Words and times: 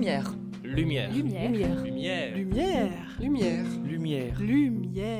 Lumière. 0.00 0.32
Lumière. 0.64 1.12
Lumière. 1.12 1.50
Lumière. 1.50 2.34
Lumière. 2.34 3.20
Lumière. 3.20 3.66
Lumière. 3.84 4.40
Lumière. 4.40 5.18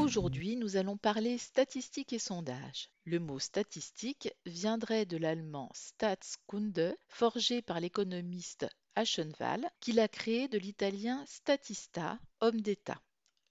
Aujourd'hui, 0.00 0.56
nous 0.56 0.76
allons 0.76 0.96
parler 0.96 1.38
statistique 1.38 2.12
et 2.12 2.18
sondage. 2.18 2.90
Le 3.04 3.20
mot 3.20 3.38
statistique 3.38 4.34
viendrait 4.46 5.06
de 5.06 5.16
l'allemand 5.16 5.70
Staatskunde, 5.74 6.96
forgé 7.06 7.62
par 7.62 7.78
l'économiste 7.78 8.66
Aschenwall, 8.96 9.70
qui 9.78 9.92
l'a 9.92 10.08
créé 10.08 10.48
de 10.48 10.58
l'italien 10.58 11.22
statista, 11.28 12.18
homme 12.40 12.60
d'État. 12.60 13.00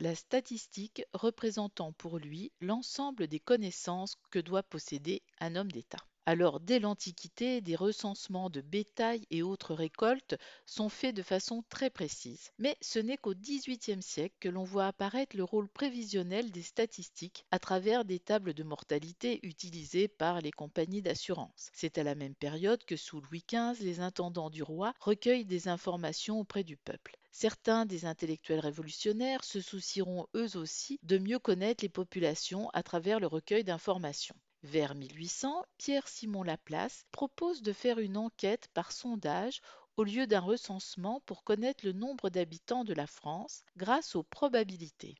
La 0.01 0.13
statistique 0.13 1.05
représentant 1.13 1.93
pour 1.93 2.19
lui 2.19 2.51
l'ensemble 2.59 3.27
des 3.27 3.39
connaissances 3.39 4.17
que 4.29 4.39
doit 4.39 4.63
posséder 4.63 5.23
un 5.39 5.55
homme 5.55 5.71
d'État. 5.71 6.05
Alors, 6.27 6.59
dès 6.59 6.79
l'Antiquité, 6.79 7.61
des 7.61 7.75
recensements 7.75 8.49
de 8.49 8.61
bétail 8.61 9.27
et 9.29 9.43
autres 9.43 9.75
récoltes 9.75 10.35
sont 10.65 10.89
faits 10.89 11.15
de 11.15 11.21
façon 11.21 11.63
très 11.69 11.91
précise. 11.91 12.49
Mais 12.57 12.77
ce 12.81 12.97
n'est 12.97 13.17
qu'au 13.17 13.35
XVIIIe 13.35 14.01
siècle 14.01 14.35
que 14.39 14.49
l'on 14.49 14.63
voit 14.63 14.87
apparaître 14.87 15.37
le 15.37 15.43
rôle 15.43 15.69
prévisionnel 15.69 16.49
des 16.49 16.63
statistiques 16.63 17.45
à 17.51 17.59
travers 17.59 18.05
des 18.05 18.19
tables 18.19 18.55
de 18.55 18.63
mortalité 18.63 19.39
utilisées 19.43 20.07
par 20.07 20.41
les 20.41 20.51
compagnies 20.51 21.03
d'assurance. 21.03 21.69
C'est 21.73 21.99
à 21.99 22.03
la 22.03 22.15
même 22.15 22.33
période 22.33 22.83
que 22.85 22.97
sous 22.97 23.21
Louis 23.21 23.45
XV, 23.47 23.83
les 23.85 23.99
intendants 23.99 24.49
du 24.49 24.63
roi 24.63 24.95
recueillent 24.99 25.45
des 25.45 25.67
informations 25.67 26.39
auprès 26.39 26.63
du 26.63 26.75
peuple. 26.75 27.19
Certains 27.31 27.85
des 27.85 28.05
intellectuels 28.05 28.61
révolutionnaires 28.61 29.43
se 29.43 29.61
soucieront 29.61 30.25
eux 30.35 30.57
aussi 30.57 30.99
de 31.03 31.19
mieux 31.19 31.37
connaître 31.37 31.83
les 31.83 31.89
populations 31.89 32.69
à 32.73 32.81
travers 32.81 33.19
le 33.19 33.27
recueil 33.27 33.63
d'informations. 33.63 34.35
Vers 34.65 34.95
1800, 34.95 35.63
Pierre-Simon 35.77 36.41
Laplace 36.41 37.05
propose 37.11 37.61
de 37.61 37.71
faire 37.71 37.99
une 37.99 38.17
enquête 38.17 38.67
par 38.73 38.91
sondage 38.91 39.61
au 39.95 40.03
lieu 40.03 40.25
d'un 40.25 40.39
recensement 40.39 41.21
pour 41.27 41.43
connaître 41.43 41.85
le 41.85 41.93
nombre 41.93 42.31
d'habitants 42.31 42.83
de 42.83 42.95
la 42.95 43.05
France 43.05 43.63
grâce 43.77 44.15
aux 44.15 44.23
probabilités. 44.23 45.17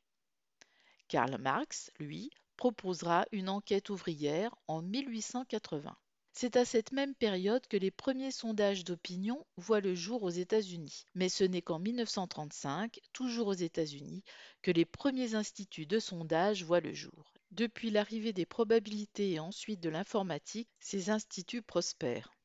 Karl 1.10 1.38
Marx, 1.38 1.92
lui, 2.00 2.32
proposera 2.58 3.28
une 3.32 3.50
enquête 3.50 3.92
ouvrière 3.92 4.56
en 4.68 4.82
1880. 4.82 5.96
C'est 6.32 6.56
à 6.56 6.66
cette 6.66 6.92
même 6.92 7.14
période 7.14 7.68
que 7.68 7.78
les 7.78 7.92
premiers 7.92 8.32
sondages 8.32 8.84
d'opinion 8.84 9.46
voient 9.58 9.80
le 9.80 9.94
jour 9.94 10.24
aux 10.24 10.32
États-Unis, 10.32 11.06
mais 11.14 11.30
ce 11.30 11.44
n'est 11.44 11.62
qu'en 11.62 11.78
1935, 11.78 13.00
toujours 13.14 13.50
aux 13.50 13.54
États-Unis, 13.54 14.24
que 14.64 14.72
les 14.72 14.86
premiers 14.86 15.36
instituts 15.36 15.86
de 15.86 16.00
sondage 16.00 16.64
voient 16.64 16.80
le 16.80 16.94
jour. 16.94 17.25
Depuis 17.56 17.90
l'arrivée 17.90 18.34
des 18.34 18.46
probabilités 18.46 19.32
et 19.32 19.40
ensuite 19.40 19.80
de 19.80 19.88
l'informatique, 19.88 20.68
ces 20.82 21.10
instituts 21.10 21.62
prospèrent. 21.62 22.36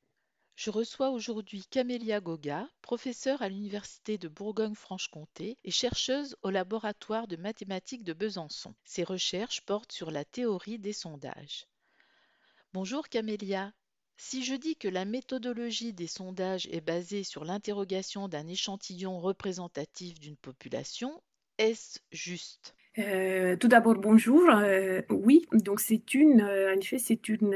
Je 0.54 0.70
reçois 0.70 1.10
aujourd'hui 1.10 1.64
Camélia 1.68 2.20
Goga, 2.20 2.68
professeure 2.80 3.42
à 3.42 3.48
l'Université 3.48 4.18
de 4.18 4.28
Bourgogne-Franche-Comté 4.28 5.58
et 5.64 5.70
chercheuse 5.72 6.36
au 6.42 6.50
laboratoire 6.50 7.26
de 7.26 7.34
mathématiques 7.34 8.04
de 8.04 8.12
Besançon. 8.12 8.72
Ses 8.84 9.02
recherches 9.02 9.62
portent 9.62 9.90
sur 9.90 10.12
la 10.12 10.24
théorie 10.24 10.78
des 10.78 10.92
sondages. 10.92 11.66
Bonjour 12.72 13.08
Camélia. 13.08 13.72
Si 14.16 14.44
je 14.44 14.54
dis 14.54 14.76
que 14.76 14.86
la 14.86 15.06
méthodologie 15.06 15.92
des 15.92 16.06
sondages 16.06 16.68
est 16.68 16.80
basée 16.80 17.24
sur 17.24 17.44
l'interrogation 17.44 18.28
d'un 18.28 18.46
échantillon 18.46 19.18
représentatif 19.18 20.20
d'une 20.20 20.36
population, 20.36 21.20
est-ce 21.58 21.98
juste? 22.12 22.76
Euh, 22.98 23.56
tout 23.56 23.68
d'abord, 23.68 23.94
bonjour. 23.94 24.42
Euh, 24.52 25.00
oui, 25.10 25.46
donc 25.52 25.80
c'est 25.80 26.12
une, 26.14 26.40
euh, 26.40 26.74
en 26.74 26.78
effet, 26.78 26.98
c'est 26.98 27.28
une, 27.28 27.52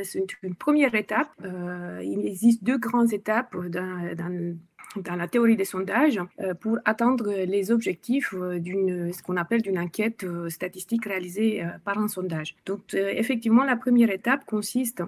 première 0.59 0.95
étape. 0.95 1.29
Il 1.43 2.25
existe 2.27 2.63
deux 2.63 2.79
grandes 2.79 3.13
étapes 3.13 3.55
dans, 3.69 4.15
dans- 4.17 4.57
dans 4.97 5.17
la 5.17 5.27
théorie 5.27 5.57
des 5.57 5.65
sondages 5.65 6.21
pour 6.61 6.79
atteindre 6.85 7.29
les 7.33 7.73
objectifs 7.73 8.33
d'une, 8.33 9.13
ce 9.13 9.25
qu'on 9.25 9.37
appelle 9.37 9.61
d'une 9.61 9.79
enquête 9.79 10.25
statistique 10.49 11.07
réalisée 11.07 11.65
par 11.85 11.99
un 11.99 12.07
sondage. 12.07 12.55
Donc, 12.65 12.95
effectivement, 12.95 13.65
la 13.65 13.75
première 13.75 14.11
étape 14.11 14.45
consiste 14.45 15.03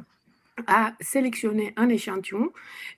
à 0.66 0.94
sélectionner 1.00 1.72
un 1.76 1.88
échantillon 1.88 2.50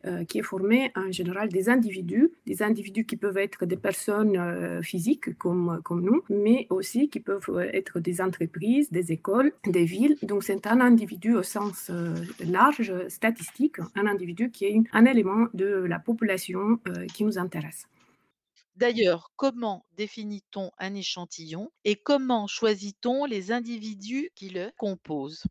euh, 0.05 0.25
qui 0.25 0.39
est 0.39 0.43
formé 0.43 0.93
en 0.95 1.11
général 1.11 1.49
des 1.49 1.69
individus, 1.69 2.31
des 2.47 2.63
individus 2.63 3.05
qui 3.05 3.17
peuvent 3.17 3.37
être 3.37 3.67
des 3.67 3.77
personnes 3.77 4.37
euh, 4.37 4.83
physiques 4.83 5.37
comme, 5.39 5.81
comme 5.83 6.03
nous, 6.03 6.23
mais 6.29 6.67
aussi 6.71 7.09
qui 7.09 7.21
peuvent 7.21 7.51
euh, 7.51 7.71
être 7.73 8.01
des 8.01 8.21
entreprises, 8.21 8.91
des 8.91 9.13
écoles, 9.13 9.53
des 9.67 9.85
villes. 9.85 10.17
Donc 10.23 10.45
c'est 10.45 10.67
un 10.67 10.81
individu 10.81 11.35
au 11.35 11.43
sens 11.43 11.91
euh, 11.91 12.15
large, 12.45 12.93
statistique, 13.09 13.77
un 13.95 14.07
individu 14.07 14.51
qui 14.51 14.67
est 14.67 14.81
un 14.93 15.05
élément 15.05 15.47
de 15.55 15.67
la 15.67 15.99
population 15.99 16.79
euh, 16.89 17.07
qui 17.07 17.25
nous 17.25 17.39
intéresse. 17.39 17.87
D'ailleurs, 18.77 19.33
comment 19.35 19.85
définit-on 19.97 20.71
un 20.79 20.95
échantillon 20.95 21.73
et 21.85 21.97
comment 21.97 22.47
choisit-on 22.47 23.25
les 23.25 23.51
individus 23.51 24.31
qui 24.37 24.51
le 24.51 24.71
composent? 24.77 25.43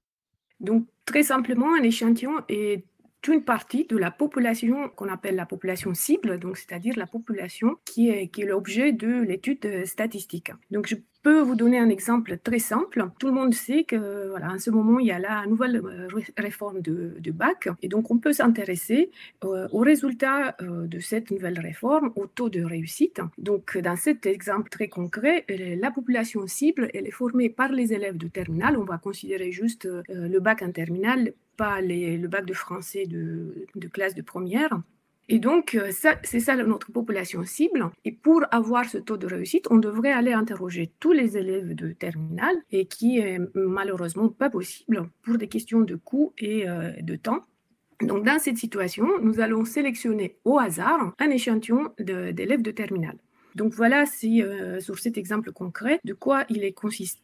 Donc, 0.59 0.87
très 1.05 1.23
simplement, 1.23 1.73
un 1.75 1.83
échantillon 1.83 2.41
est 2.49 2.85
une 3.33 3.43
partie 3.43 3.85
de 3.85 3.97
la 3.97 4.11
population 4.11 4.89
qu'on 4.95 5.09
appelle 5.09 5.35
la 5.35 5.45
population 5.45 5.93
cible, 5.93 6.39
donc 6.39 6.57
c'est-à-dire 6.57 6.93
la 6.97 7.07
population 7.07 7.77
qui 7.85 8.09
est, 8.09 8.37
l'objet 8.45 8.91
de 8.91 9.21
l'étude 9.21 9.65
euh, 9.65 9.85
statistique. 9.85 10.51
Donc, 10.71 10.87
je 10.87 10.95
peux 11.23 11.41
vous 11.41 11.55
donner 11.55 11.79
un 11.79 11.89
exemple 11.89 12.37
très 12.37 12.59
simple. 12.59 13.09
Tout 13.19 13.27
le 13.27 13.33
monde 13.33 13.53
sait 13.53 13.83
que, 13.83 14.29
voilà, 14.29 14.51
en 14.51 14.59
ce 14.59 14.69
moment, 14.69 14.99
il 14.99 15.07
y 15.07 15.11
a 15.11 15.19
la 15.19 15.45
nouvelle 15.45 15.77
euh, 15.77 16.07
ré- 16.07 16.33
réforme 16.37 16.81
de, 16.81 17.31
bac, 17.31 17.67
et 17.81 17.87
donc 17.87 18.09
on 18.09 18.17
peut 18.17 18.33
s'intéresser 18.33 19.11
euh, 19.43 19.67
aux 19.71 19.79
résultats 19.79 20.55
de 20.61 20.99
cette 20.99 21.29
nouvelle 21.31 21.59
réforme, 21.59 22.13
au 22.15 22.25
taux 22.27 22.49
de 22.49 22.63
réussite. 22.63 23.19
Donc, 23.37 23.77
dans 23.77 23.95
cet 23.95 24.25
exemple 24.25 24.69
très 24.69 24.87
concret, 24.87 25.45
la 25.49 25.91
population 25.91 26.47
cible, 26.47 26.89
est 26.93 27.11
formée 27.11 27.49
par 27.49 27.71
les 27.71 27.93
élèves 27.93 28.17
de 28.17 28.27
terminale. 28.27 28.77
On 28.77 28.85
va 28.85 28.97
considérer 28.97 29.51
juste 29.51 29.87
le 30.07 30.39
bac 30.39 30.61
en 30.61 30.71
terminale, 30.71 31.33
pas 31.57 31.81
les- 31.81 32.17
le 32.17 32.27
bac 32.27 32.45
de 32.45 32.53
français 32.53 33.05
de, 33.05 33.65
de 33.75 33.87
classe 33.87 34.15
de 34.15 34.21
première. 34.21 34.81
Et 35.29 35.39
donc, 35.39 35.75
euh, 35.75 35.91
c'est 36.23 36.39
ça 36.39 36.55
notre 36.55 36.89
population 36.93 37.43
cible. 37.43 37.89
Et 38.05 38.13
pour 38.13 38.45
avoir 38.51 38.85
ce 38.85 38.97
taux 38.97 39.17
de 39.17 39.27
réussite, 39.27 39.65
on 39.69 39.77
devrait 39.77 40.13
aller 40.13 40.31
interroger 40.31 40.89
tous 41.01 41.11
les 41.11 41.35
élèves 41.35 41.75
de 41.75 41.91
terminale, 41.91 42.55
et 42.71 42.85
qui 42.85 43.19
est 43.19 43.37
malheureusement 43.53 44.29
pas 44.29 44.49
possible 44.49 45.09
pour 45.23 45.37
des 45.37 45.49
questions 45.49 45.81
de 45.81 45.95
coût 45.95 46.31
et 46.37 46.69
euh, 46.69 46.91
de 47.01 47.15
temps. 47.17 47.41
Donc, 48.01 48.23
dans 48.23 48.39
cette 48.39 48.57
situation, 48.57 49.05
nous 49.21 49.41
allons 49.41 49.65
sélectionner 49.65 50.37
au 50.45 50.59
hasard 50.59 51.13
un 51.19 51.29
échantillon 51.29 51.89
de- 51.99 52.31
d'élèves 52.31 52.61
de 52.61 52.71
terminale. 52.71 53.17
Donc 53.57 53.73
voilà, 53.73 54.05
c'est 54.05 54.43
euh, 54.43 54.79
sur 54.79 54.99
cet 54.99 55.17
exemple 55.17 55.51
concret 55.51 55.99
de 56.05 56.13
quoi 56.13 56.45
il 56.47 56.63
est, 56.63 56.75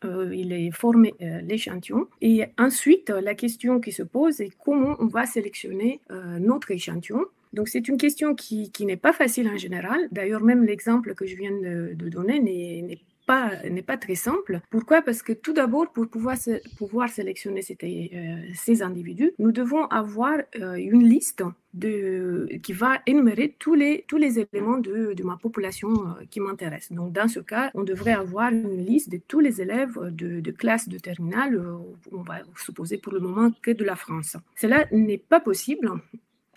euh, 0.04 0.72
formé 0.72 1.14
euh, 1.22 1.42
l'échantillon. 1.42 2.08
Et 2.22 2.46
ensuite, 2.58 3.12
la 3.12 3.36
question 3.36 3.80
qui 3.80 3.92
se 3.92 4.02
pose 4.02 4.42
est 4.42 4.50
comment 4.66 4.96
on 5.00 5.06
va 5.06 5.28
sélectionner 5.28 6.02
notre 6.40 6.72
échantillon. 6.72 7.26
Donc 7.54 7.68
c'est 7.68 7.88
une 7.88 7.98
question 7.98 8.34
qui, 8.34 8.72
n'est 8.80 8.98
pas 8.98 9.14
facile 9.14 9.48
en 9.48 9.58
général. 9.58 10.00
D'ailleurs, 10.12 10.42
même 10.42 10.64
l'exemple 10.64 11.14
que 11.14 11.28
je 11.28 11.36
viens 11.36 11.52
de, 11.52 11.94
de 11.94 12.10
donner 12.10 12.40
n'est 12.40 12.82
n'est 12.82 13.00
pas, 13.26 13.52
n'est 13.70 13.82
pas 13.82 13.98
très 13.98 14.16
simple. 14.16 14.62
Pourquoi? 14.70 15.02
Parce 15.02 15.22
que 15.22 15.34
tout 15.34 15.54
d'abord, 15.54 15.92
pour 15.92 16.08
pouvoir, 16.08 16.38
sé- 16.38 16.62
pouvoir 16.78 17.10
sélectionner 17.10 17.62
euh, 17.62 18.36
ces 18.54 18.82
individus, 18.82 19.32
nous 19.40 19.52
devons 19.52 19.86
avoir 19.86 20.38
euh, 20.60 20.76
une 20.76 21.04
liste 21.04 21.44
qui 22.62 22.74
va 22.74 23.00
énumérer 23.08 23.56
tous 23.58 23.74
les, 23.74 24.06
éléments 24.40 24.78
de, 24.78 25.24
ma 25.24 25.38
population 25.38 25.90
euh, 25.90 26.26
qui 26.30 26.40
m'intéresse. 26.40 26.92
Donc, 26.92 27.12
dans 27.14 27.28
ce 27.28 27.40
cas, 27.40 27.72
on 27.74 27.84
devrait 27.84 28.14
avoir 28.14 28.52
une 28.52 28.86
liste 28.86 29.10
de 29.10 29.20
tous 29.28 29.40
les 29.40 29.60
élèves 29.62 29.98
de, 30.12 30.40
de 30.40 30.52
classe 30.52 30.88
de 30.88 31.00
terminale, 31.00 31.60
on 32.12 32.22
va 32.22 32.42
supposer 32.64 32.98
pour 32.98 33.14
le 33.14 33.20
moment 33.20 33.52
que 33.62 33.72
de 33.72 33.84
la 33.84 33.96
France. 33.96 34.38
Cela 34.56 34.86
n'est 34.92 35.18
pas 35.18 35.40
possible 35.40 35.92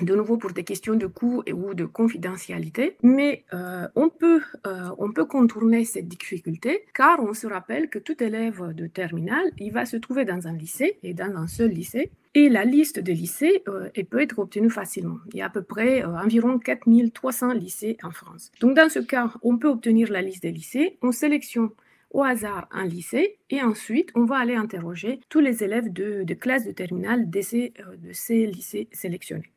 de 0.00 0.14
nouveau 0.14 0.36
pour 0.36 0.52
des 0.52 0.64
questions 0.64 0.94
de 0.94 1.06
coût 1.06 1.42
ou 1.52 1.74
de 1.74 1.84
confidentialité, 1.84 2.96
mais 3.02 3.44
euh, 3.54 3.88
on, 3.94 4.08
peut, 4.08 4.42
euh, 4.66 4.90
on 4.98 5.12
peut 5.12 5.24
contourner 5.24 5.84
cette 5.84 6.08
difficulté 6.08 6.84
car 6.94 7.20
on 7.20 7.34
se 7.34 7.46
rappelle 7.46 7.88
que 7.88 7.98
tout 7.98 8.22
élève 8.22 8.74
de 8.74 8.86
terminale, 8.86 9.50
il 9.58 9.72
va 9.72 9.86
se 9.86 9.96
trouver 9.96 10.24
dans 10.24 10.46
un 10.46 10.52
lycée 10.52 10.98
et 11.02 11.14
dans 11.14 11.36
un 11.36 11.46
seul 11.46 11.70
lycée 11.70 12.10
et 12.36 12.50
la 12.50 12.66
liste 12.66 12.98
des 12.98 13.14
lycées 13.14 13.62
euh, 13.66 13.88
peut 14.10 14.20
être 14.20 14.38
obtenue 14.38 14.68
facilement. 14.68 15.16
Il 15.32 15.38
y 15.38 15.42
a 15.42 15.46
à 15.46 15.50
peu 15.50 15.62
près 15.62 16.04
euh, 16.04 16.18
environ 16.18 16.58
4300 16.58 17.54
lycées 17.54 17.96
en 18.02 18.10
France. 18.10 18.52
Donc 18.60 18.76
dans 18.76 18.90
ce 18.90 18.98
cas, 18.98 19.32
on 19.42 19.56
peut 19.56 19.68
obtenir 19.68 20.12
la 20.12 20.20
liste 20.20 20.42
des 20.42 20.52
lycées, 20.52 20.98
on 21.00 21.12
sélectionne 21.12 21.70
au 22.10 22.22
hasard 22.22 22.68
un 22.70 22.84
lycée 22.84 23.38
et 23.48 23.62
ensuite 23.62 24.10
on 24.14 24.26
va 24.26 24.36
aller 24.36 24.54
interroger 24.54 25.20
tous 25.30 25.40
les 25.40 25.64
élèves 25.64 25.90
de, 25.90 26.24
classe 26.34 26.66
de 26.66 26.72
terminale 26.72 27.30
de 27.30 27.96
de 27.96 28.12
ces 28.12 28.46
lycées 28.46 28.88
sélectionnés. 28.92 29.55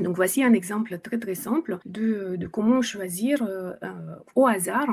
Donc 0.00 0.14
voici 0.14 0.44
un 0.44 0.52
exemple 0.52 0.98
très 0.98 1.18
très 1.18 1.34
simple 1.34 1.78
de, 1.86 2.38
comment 2.52 2.82
choisir 2.82 3.42
euh, 3.42 3.72
au 4.34 4.46
hasard. 4.46 4.88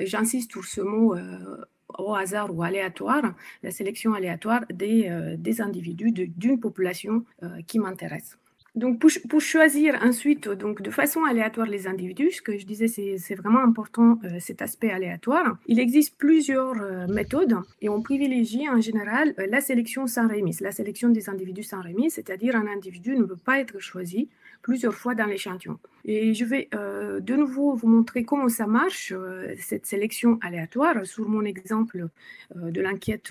J'insiste 0.00 0.52
sur 0.52 0.64
ce 0.64 0.80
mot 0.80 1.16
euh, 1.16 1.64
au 1.98 2.14
hasard 2.14 2.54
ou 2.54 2.62
aléatoire, 2.62 3.34
la 3.64 3.70
sélection 3.72 4.14
aléatoire 4.14 4.64
des, 4.72 5.08
euh, 5.08 5.36
individus 5.58 6.12
d'une 6.12 6.60
population 6.60 7.24
qui 7.66 7.78
m'intéresse. 7.80 8.38
Donc, 8.74 8.98
pour, 8.98 9.40
choisir 9.40 10.00
ensuite, 10.02 10.48
donc, 10.48 10.82
de 10.82 10.90
façon 10.90 11.22
aléatoire 11.22 11.68
les 11.68 11.86
individus, 11.86 12.32
ce 12.32 12.42
que 12.42 12.58
je 12.58 12.66
disais, 12.66 12.88
c'est 12.88 13.34
vraiment 13.36 13.62
important 13.62 14.18
euh, 14.24 14.40
cet 14.40 14.62
aspect 14.62 14.90
aléatoire. 14.90 15.56
Il 15.66 15.78
existe 15.78 16.16
plusieurs 16.18 16.82
euh, 16.82 17.06
méthodes 17.06 17.56
et 17.80 17.88
on 17.88 18.02
privilégie 18.02 18.68
en 18.68 18.80
général 18.80 19.32
euh, 19.38 19.46
la 19.48 19.60
sélection 19.60 20.08
sans 20.08 20.26
remise, 20.26 20.60
la 20.60 20.72
sélection 20.72 21.08
des 21.08 21.28
individus 21.28 21.62
sans 21.62 21.82
remise, 21.82 22.14
c'est-à-dire 22.14 22.56
un 22.56 22.66
individu 22.66 23.14
ne 23.16 23.22
peut 23.22 23.36
pas 23.36 23.60
être 23.60 23.78
choisi 23.78 24.28
plusieurs 24.62 24.94
fois 24.94 25.14
dans 25.14 25.26
l'échantillon. 25.26 25.78
Et 26.04 26.34
je 26.34 26.44
vais 26.44 26.68
de 26.72 27.36
nouveau 27.36 27.74
vous 27.74 27.86
montrer 27.86 28.24
comment 28.24 28.48
ça 28.48 28.66
marche, 28.66 29.12
cette 29.58 29.84
sélection 29.84 30.38
aléatoire, 30.40 31.04
sur 31.04 31.28
mon 31.28 31.44
exemple 31.44 32.06
de 32.54 32.80
l'enquête 32.80 33.30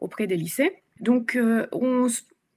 auprès 0.00 0.26
des 0.26 0.36
lycées. 0.36 0.72
Donc, 1.00 1.38
on 1.70 2.08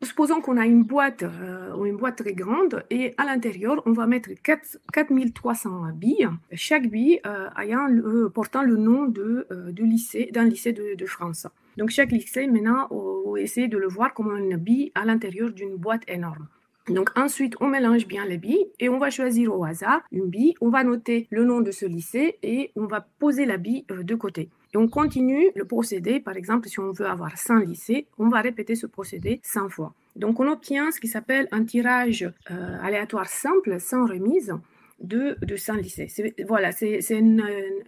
Supposons 0.03 0.41
qu'on 0.41 0.57
a 0.57 0.65
une 0.65 0.83
boîte, 0.83 1.21
euh, 1.21 1.83
une 1.83 1.95
boîte 1.95 2.17
très 2.17 2.33
grande 2.33 2.83
et 2.89 3.13
à 3.19 3.25
l'intérieur, 3.25 3.83
on 3.85 3.91
va 3.91 4.07
mettre 4.07 4.29
4, 4.41 4.79
4300 4.91 5.91
billes, 5.93 6.27
chaque 6.53 6.87
bille 6.87 7.21
euh, 7.27 7.49
ayant 7.59 7.87
portant 8.33 8.63
le 8.63 8.77
nom 8.77 9.05
de, 9.05 9.45
euh, 9.51 9.71
lycée, 9.77 10.31
d'un 10.33 10.45
lycée 10.45 10.73
de, 10.73 11.05
France. 11.05 11.45
Donc 11.77 11.91
chaque 11.91 12.11
lycée, 12.11 12.47
maintenant, 12.47 12.87
on, 12.89 13.35
essaie 13.35 13.67
de 13.67 13.77
le 13.77 13.87
voir 13.87 14.13
comme 14.13 14.35
une 14.35 14.57
bille 14.57 14.91
à 14.95 15.05
l'intérieur 15.05 15.51
d'une 15.51 15.75
boîte 15.75 16.03
énorme. 16.07 16.47
Donc 16.87 17.11
ensuite, 17.17 17.55
on 17.61 17.67
mélange 17.67 18.07
bien 18.07 18.25
les 18.25 18.37
billes 18.37 18.65
et 18.79 18.89
on 18.89 18.97
va 18.97 19.09
choisir 19.09 19.55
au 19.55 19.63
hasard 19.63 20.01
une 20.11 20.29
bille. 20.29 20.55
On 20.61 20.69
va 20.69 20.83
noter 20.83 21.27
le 21.29 21.45
nom 21.45 21.61
de 21.61 21.71
ce 21.71 21.85
lycée 21.85 22.37
et 22.41 22.71
on 22.75 22.85
va 22.85 23.05
poser 23.19 23.45
la 23.45 23.57
bille 23.57 23.85
de 23.87 24.15
côté. 24.15 24.49
Et 24.73 24.77
on 24.77 24.87
continue 24.87 25.51
le 25.55 25.65
procédé, 25.65 26.19
par 26.19 26.37
exemple, 26.37 26.69
si 26.69 26.79
on 26.79 26.91
veut 26.91 27.05
avoir 27.05 27.37
100 27.37 27.59
lycées, 27.59 28.07
on 28.17 28.29
va 28.29 28.41
répéter 28.41 28.75
ce 28.75 28.87
procédé 28.87 29.41
100 29.43 29.69
fois. 29.69 29.93
Donc 30.15 30.39
on 30.39 30.47
obtient 30.47 30.91
ce 30.91 30.99
qui 30.99 31.07
s'appelle 31.07 31.47
un 31.51 31.63
tirage 31.63 32.29
euh, 32.49 32.77
aléatoire 32.81 33.27
simple, 33.27 33.79
sans 33.79 34.05
remise, 34.05 34.53
de, 35.01 35.37
de 35.41 35.55
Saint-Lycée. 35.55 36.07
Voilà, 36.47 36.71
c'est 36.71 37.01
une, 37.09 37.43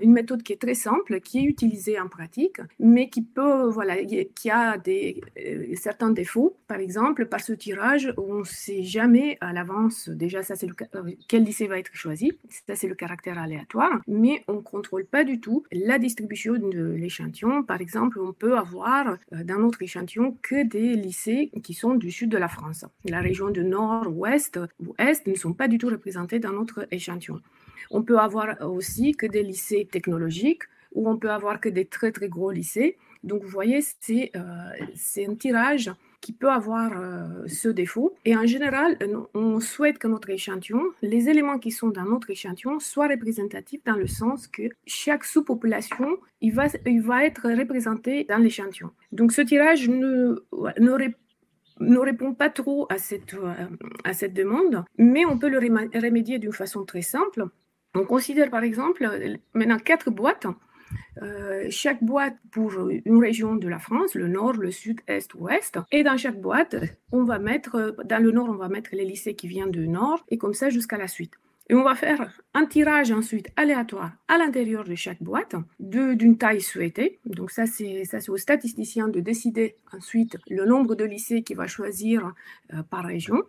méthode 0.06 0.44
qui 0.44 0.54
est 0.54 0.62
très 0.62 0.76
simple, 0.76 1.22
qui 1.22 1.40
est 1.40 1.44
utilisée 1.44 2.00
en 2.00 2.08
pratique, 2.08 2.60
mais 2.80 3.10
qui 3.10 3.22
peut, 3.22 3.68
voilà, 3.68 3.96
qui 4.04 4.50
a 4.50 4.78
des, 4.78 5.22
euh, 5.40 5.74
certains 5.76 6.12
défauts. 6.12 6.58
Par 6.68 6.80
exemple, 6.80 7.26
par 7.26 7.42
ce 7.42 7.54
tirage, 7.54 8.14
on 8.18 8.40
ne 8.40 8.44
sait 8.44 8.84
jamais 8.84 9.38
à 9.42 9.54
l'avance, 9.54 10.10
déjà, 10.10 10.44
ça 10.44 10.56
c'est 10.56 10.68
euh, 10.96 11.12
quel 11.28 11.44
lycée 11.44 11.68
va 11.68 11.80
être 11.80 11.94
choisi, 11.94 12.32
ça 12.68 12.76
c'est 12.76 12.88
le 12.88 12.96
caractère 12.96 13.38
aléatoire, 13.38 14.02
mais 14.08 14.44
on 14.48 14.56
ne 14.56 14.62
contrôle 14.62 15.06
pas 15.06 15.24
du 15.24 15.40
tout 15.40 15.64
la 15.72 16.00
distribution 16.00 16.54
de 16.54 16.94
l'échantillon. 16.94 17.64
Par 17.64 17.82
exemple, 17.82 18.20
on 18.20 18.34
peut 18.34 18.58
avoir 18.58 19.18
euh, 19.34 19.44
dans 19.44 19.60
notre 19.60 19.82
échantillon 19.82 20.38
que 20.42 20.64
des 20.64 20.96
lycées 20.96 21.52
qui 21.64 21.74
sont 21.74 21.96
du 21.96 22.12
sud 22.12 22.30
de 22.30 22.38
la 22.38 22.48
France. 22.48 22.86
La 23.06 23.22
région 23.22 23.50
de 23.50 23.62
nord, 23.62 24.08
ouest 24.16 24.60
ou 24.80 24.94
est 24.98 25.26
ne 25.28 25.36
sont 25.36 25.54
pas 25.54 25.68
du 25.68 25.78
tout 25.78 25.90
représentés 25.90 26.40
dans 26.40 26.52
notre 26.52 26.88
échantillon 26.92 27.03
on 27.92 28.04
peut 28.04 28.20
avoir 28.20 28.62
aussi 28.62 29.14
que 29.14 29.26
des 29.26 29.44
lycées 29.44 29.88
technologiques 29.90 30.64
ou 30.94 31.10
on 31.10 31.18
peut 31.18 31.32
avoir 31.32 31.60
que 31.60 31.70
des 31.70 31.86
très 31.86 32.12
très 32.12 32.30
gros 32.30 32.52
lycées. 32.52 32.98
Donc 33.24 33.44
vous 33.44 33.50
voyez, 33.50 33.80
c'est 34.00 34.32
euh, 34.36 35.30
un 35.30 35.36
tirage 35.36 35.92
qui 36.20 36.34
peut 36.34 36.50
avoir 36.50 36.92
euh, 36.96 37.48
ce 37.48 37.68
défaut. 37.68 38.16
Et 38.26 38.36
en 38.36 38.46
général, 38.46 38.98
on 39.34 39.60
souhaite 39.60 39.98
que 39.98 40.08
notre 40.08 40.30
échantillon, 40.30 40.84
les 41.02 41.30
éléments 41.30 41.60
qui 41.60 41.72
sont 41.72 41.90
dans 41.90 42.06
notre 42.06 42.30
échantillon, 42.30 42.80
soient 42.80 43.10
représentatifs 43.10 43.84
dans 43.86 43.96
le 43.96 44.08
sens 44.08 44.48
que 44.48 44.64
chaque 44.86 45.26
sous-population, 45.26 46.18
il 46.42 46.54
va, 46.54 46.68
il 46.86 47.02
va 47.02 47.26
être 47.26 47.50
représenté 47.50 48.24
dans 48.24 48.38
l'échantillon. 48.38 48.92
Donc 49.12 49.34
ce 49.34 49.42
tirage 49.42 49.90
ne, 49.90 50.42
ne 51.80 51.98
répond 51.98 52.34
pas 52.34 52.50
trop 52.50 52.88
à 52.90 52.98
cette, 52.98 53.34
euh, 53.34 53.54
à 54.04 54.14
cette 54.14 54.34
demande, 54.34 54.84
mais 54.98 55.26
on 55.26 55.38
peut 55.38 55.50
le 55.50 55.60
remédier 55.60 56.40
d'une 56.40 56.54
façon 56.54 56.86
très 56.86 57.02
simple. 57.02 57.46
On 57.96 58.06
considère 58.06 58.50
par 58.50 58.64
exemple 58.64 59.08
maintenant 59.54 59.78
quatre 59.78 60.10
boîtes. 60.10 60.48
Euh, 61.22 61.66
chaque 61.70 62.04
boîte 62.04 62.36
pour 62.52 62.72
une 62.90 63.20
région 63.20 63.56
de 63.56 63.68
la 63.68 63.80
France, 63.80 64.16
le 64.16 64.28
nord, 64.28 64.54
le 64.54 64.72
sud, 64.72 65.02
est, 65.08 65.34
ouest. 65.36 65.80
Et 65.92 66.04
dans 66.04 66.18
chaque 66.18 66.40
boîte, 66.40 66.76
on 67.12 67.24
va 67.24 67.40
mettre, 67.40 67.96
dans 68.06 68.22
le 68.22 68.32
nord, 68.32 68.50
on 68.50 68.56
va 68.56 68.70
mettre 68.70 68.92
les 68.94 69.06
lycées 69.06 69.36
qui 69.36 69.48
viennent 69.48 69.72
du 69.72 69.88
nord, 69.88 70.24
et 70.30 70.38
comme 70.38 70.54
ça 70.54 70.70
jusqu'à 70.70 70.98
la 70.98 71.08
suite. 71.08 71.34
Et 71.70 71.76
on 71.76 71.84
va 71.84 71.96
faire 71.96 72.30
un 72.54 72.66
tirage 72.66 73.12
ensuite 73.12 73.50
aléatoire 73.56 74.12
à 74.28 74.38
l'intérieur 74.38 74.84
de 74.84 74.96
chaque 74.96 75.24
boîte 75.24 75.56
d'une 75.80 76.38
taille 76.38 76.62
souhaitée. 76.62 77.20
Donc 77.26 77.52
ça, 77.52 77.66
c'est 77.66 78.30
au 78.30 78.38
statisticien 78.38 79.08
de 79.08 79.22
décider 79.22 79.78
ensuite 79.94 80.38
le 80.50 80.66
nombre 80.66 80.96
de 80.96 81.06
lycées 81.06 81.42
qu'il 81.42 81.56
va 81.56 81.68
choisir 81.68 82.34
euh, 82.74 82.84
par 82.84 83.06
région. 83.06 83.44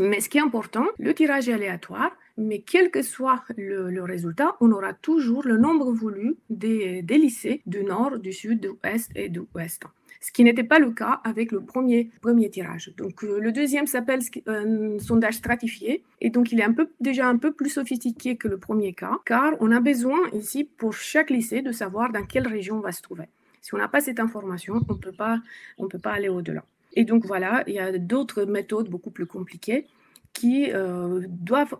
Mais 0.00 0.20
ce 0.20 0.28
qui 0.28 0.38
est 0.38 0.42
important, 0.42 0.86
le 0.98 1.14
tirage 1.14 1.48
est 1.48 1.52
aléatoire, 1.52 2.10
mais 2.36 2.60
quel 2.60 2.90
que 2.90 3.02
soit 3.02 3.44
le, 3.56 4.02
résultat, 4.02 4.56
on 4.60 4.72
aura 4.72 4.92
toujours 4.92 5.44
le 5.44 5.56
nombre 5.56 5.92
voulu 5.92 6.36
des, 6.50 7.00
des 7.02 7.16
lycées 7.16 7.62
du 7.64 7.84
nord, 7.84 8.18
du 8.18 8.32
sud, 8.32 8.60
de 8.60 8.74
l'est 8.82 9.08
et 9.14 9.28
de 9.28 9.46
l'ouest 9.54 9.84
ce 10.24 10.32
qui 10.32 10.42
n'était 10.42 10.64
pas 10.64 10.78
le 10.78 10.90
cas 10.90 11.20
avec 11.22 11.52
le 11.52 11.60
premier, 11.60 12.10
premier 12.22 12.48
tirage. 12.48 12.94
Donc 12.96 13.22
euh, 13.24 13.38
le 13.38 13.52
deuxième 13.52 13.86
s'appelle 13.86 14.20
un 14.46 14.98
sondage 14.98 15.34
stratifié 15.34 16.02
et 16.22 16.30
donc 16.30 16.50
il 16.50 16.60
est 16.60 16.64
un 16.64 16.72
peu, 16.72 16.88
déjà 16.98 17.28
un 17.28 17.36
peu 17.36 17.52
plus 17.52 17.68
sophistiqué 17.68 18.36
que 18.36 18.48
le 18.48 18.56
premier 18.56 18.94
cas 18.94 19.18
car 19.26 19.52
on 19.60 19.70
a 19.70 19.80
besoin 19.80 20.18
ici 20.32 20.64
pour 20.64 20.94
chaque 20.94 21.28
lycée 21.28 21.60
de 21.60 21.72
savoir 21.72 22.10
dans 22.10 22.24
quelle 22.24 22.48
région 22.48 22.76
on 22.76 22.80
va 22.80 22.92
se 22.92 23.02
trouver. 23.02 23.24
Si 23.60 23.74
on 23.74 23.78
n'a 23.78 23.88
pas 23.88 24.00
cette 24.00 24.18
information, 24.18 24.76
on 24.88 24.94
on 24.94 25.88
peut 25.88 25.98
pas 25.98 26.12
aller 26.12 26.30
au-delà. 26.30 26.64
Et 26.94 27.04
donc 27.04 27.26
voilà, 27.26 27.62
il 27.66 27.74
y 27.74 27.78
a 27.78 27.98
d'autres 27.98 28.44
méthodes 28.46 28.88
beaucoup 28.88 29.10
plus 29.10 29.26
compliquées 29.26 29.86
qui 30.32 30.70
euh, 30.72 31.20
doivent 31.28 31.76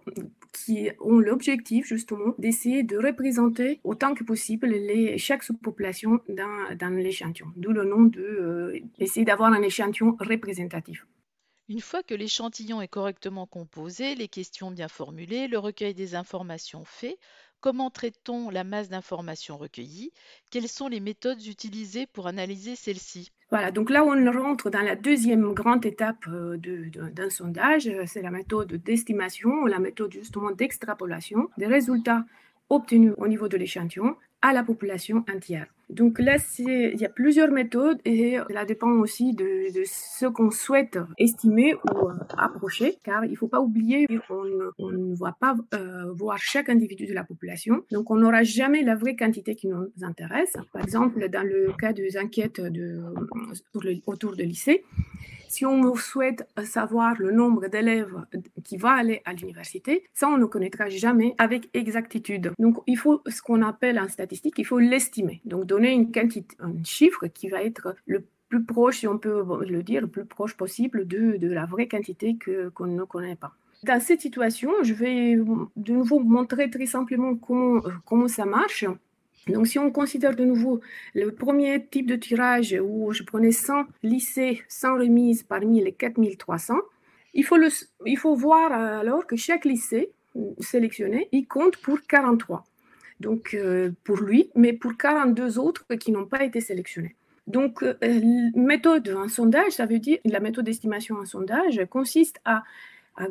qui 0.54 0.90
ont 1.00 1.18
l'objectif 1.18 1.86
justement 1.86 2.34
d'essayer 2.38 2.82
de 2.82 2.96
représenter 2.96 3.80
autant 3.84 4.14
que 4.14 4.24
possible 4.24 4.68
les, 4.68 5.18
chaque 5.18 5.42
sous-population 5.42 6.20
dans, 6.28 6.76
dans 6.76 6.94
l'échantillon, 6.94 7.48
d'où 7.56 7.72
le 7.72 7.84
nom 7.84 8.02
de 8.02 8.20
euh, 8.20 9.24
d'avoir 9.24 9.52
un 9.52 9.62
échantillon 9.62 10.16
représentatif. 10.20 11.06
Une 11.68 11.80
fois 11.80 12.02
que 12.02 12.14
l'échantillon 12.14 12.82
est 12.82 12.88
correctement 12.88 13.46
composé, 13.46 14.14
les 14.14 14.28
questions 14.28 14.70
bien 14.70 14.88
formulées, 14.88 15.48
le 15.48 15.58
recueil 15.58 15.94
des 15.94 16.14
informations 16.14 16.84
fait, 16.84 17.18
comment 17.60 17.90
traite-t-on 17.90 18.50
la 18.50 18.64
masse 18.64 18.90
d'informations 18.90 19.56
recueillies 19.56 20.12
Quelles 20.50 20.68
sont 20.68 20.88
les 20.88 21.00
méthodes 21.00 21.46
utilisées 21.46 22.06
pour 22.06 22.26
analyser 22.26 22.76
celles-ci? 22.76 23.32
Voilà, 23.54 23.70
donc 23.70 23.88
là, 23.88 24.04
on 24.04 24.32
rentre 24.32 24.68
dans 24.68 24.80
la 24.82 24.96
deuxième 24.96 25.52
grande 25.52 25.86
étape 25.86 26.26
euh, 26.26 26.56
d'un 26.56 27.30
sondage, 27.30 27.88
c'est 28.04 28.20
la 28.20 28.32
méthode 28.32 28.72
d'estimation, 28.82 29.66
la 29.66 29.78
méthode 29.78 30.12
justement 30.12 30.50
d'extrapolation 30.50 31.48
des 31.56 31.68
résultats 31.68 32.24
obtenus 32.68 33.12
au 33.16 33.28
niveau 33.28 33.46
de 33.46 33.56
l'échantillon 33.56 34.16
à 34.42 34.52
la 34.52 34.64
population 34.64 35.24
entière. 35.32 35.73
Donc 35.90 36.18
là, 36.18 36.36
il 36.58 36.98
y 36.98 37.04
a 37.04 37.08
plusieurs 37.08 37.50
méthodes 37.50 37.98
et 38.04 38.38
cela 38.48 38.64
dépend 38.64 38.90
aussi 38.90 39.34
de, 39.34 39.68
ce 39.84 40.26
qu'on 40.26 40.50
souhaite 40.50 40.98
estimer 41.18 41.74
ou 41.74 42.08
approcher, 42.36 42.98
car 43.02 43.24
il 43.24 43.32
ne 43.32 43.36
faut 43.36 43.48
pas 43.48 43.60
oublier 43.60 44.06
qu'on 44.28 44.44
on 44.78 44.90
ne 44.90 45.16
va 45.16 45.36
pas 45.38 45.54
euh, 45.74 46.12
voir 46.12 46.38
chaque 46.38 46.68
individu 46.68 47.06
de 47.06 47.12
la 47.12 47.24
population, 47.24 47.84
donc 47.90 48.10
on 48.10 48.16
n'aura 48.16 48.42
jamais 48.42 48.82
la 48.82 48.94
vraie 48.94 49.16
quantité 49.16 49.54
qui 49.54 49.68
nous 49.68 49.88
intéresse. 50.02 50.56
Par 50.72 50.82
exemple, 50.82 51.28
dans 51.28 51.46
le 51.46 51.72
cas 51.78 51.92
des 51.92 52.16
enquêtes 52.18 52.60
de, 52.60 53.02
autour 54.06 54.36
de 54.36 54.42
lycée, 54.42 54.84
si 55.54 55.64
on 55.64 55.94
souhaite 55.94 56.48
savoir 56.64 57.14
le 57.18 57.30
nombre 57.30 57.68
d'élèves 57.68 58.16
qui 58.64 58.76
va 58.76 58.90
aller 58.92 59.22
à 59.24 59.32
l'université, 59.32 60.04
ça, 60.12 60.28
on 60.28 60.36
ne 60.36 60.46
connaîtra 60.46 60.88
jamais 60.88 61.34
avec 61.38 61.70
exactitude. 61.74 62.50
Donc, 62.58 62.78
il 62.88 62.98
faut 62.98 63.22
ce 63.28 63.40
qu'on 63.40 63.62
appelle 63.62 64.00
en 64.00 64.08
statistique, 64.08 64.54
il 64.58 64.66
faut 64.66 64.80
l'estimer. 64.80 65.40
Donc, 65.44 65.66
donner 65.66 65.92
une 65.92 66.10
quantité, 66.10 66.56
un 66.58 66.72
chiffre 66.82 67.28
qui 67.28 67.48
va 67.48 67.62
être 67.62 67.94
le 68.06 68.24
plus 68.48 68.64
proche, 68.64 68.98
si 68.98 69.06
on 69.06 69.18
peut 69.18 69.44
le 69.64 69.82
dire, 69.82 70.00
le 70.00 70.08
plus 70.08 70.24
proche 70.24 70.56
possible 70.56 71.06
de, 71.06 71.36
de 71.36 71.52
la 71.52 71.66
vraie 71.66 71.88
quantité 71.88 72.36
que, 72.36 72.68
qu'on 72.70 72.86
ne 72.86 73.04
connaît 73.04 73.36
pas. 73.36 73.52
Dans 73.84 74.00
cette 74.00 74.22
situation, 74.22 74.72
je 74.82 74.94
vais 74.94 75.36
de 75.36 75.92
nouveau 75.92 76.18
montrer 76.18 76.70
très 76.70 76.86
simplement 76.86 77.36
comment, 77.36 77.80
comment 78.06 78.28
ça 78.28 78.44
marche. 78.44 78.86
Donc, 79.48 79.66
si 79.66 79.78
on 79.78 79.90
considère 79.90 80.34
de 80.34 80.44
nouveau 80.44 80.80
le 81.14 81.30
premier 81.30 81.84
type 81.84 82.06
de 82.06 82.16
tirage 82.16 82.76
où 82.82 83.12
je 83.12 83.22
prenais 83.22 83.52
100 83.52 83.84
lycées 84.02 84.62
sans 84.68 84.94
remise 84.94 85.42
parmi 85.42 85.82
les 85.82 85.92
4300, 85.92 86.74
il 87.34 87.44
faut, 87.44 87.56
le, 87.56 87.68
il 88.06 88.16
faut 88.16 88.34
voir 88.34 88.72
alors 88.72 89.26
que 89.26 89.36
chaque 89.36 89.64
lycée 89.64 90.10
sélectionné, 90.60 91.28
il 91.32 91.46
compte 91.46 91.76
pour 91.78 91.98
43. 92.08 92.64
Donc, 93.20 93.54
euh, 93.54 93.90
pour 94.04 94.16
lui, 94.16 94.50
mais 94.54 94.72
pour 94.72 94.96
42 94.96 95.58
autres 95.58 95.84
qui 95.94 96.10
n'ont 96.12 96.26
pas 96.26 96.42
été 96.44 96.60
sélectionnés. 96.60 97.14
Donc, 97.46 97.82
euh, 97.82 97.94
méthode 98.54 99.08
en 99.10 99.28
sondage, 99.28 99.72
ça 99.72 99.86
veut 99.86 99.98
dire, 99.98 100.18
la 100.24 100.40
méthode 100.40 100.64
d'estimation 100.64 101.16
en 101.16 101.26
sondage 101.26 101.84
consiste 101.90 102.40
à 102.44 102.64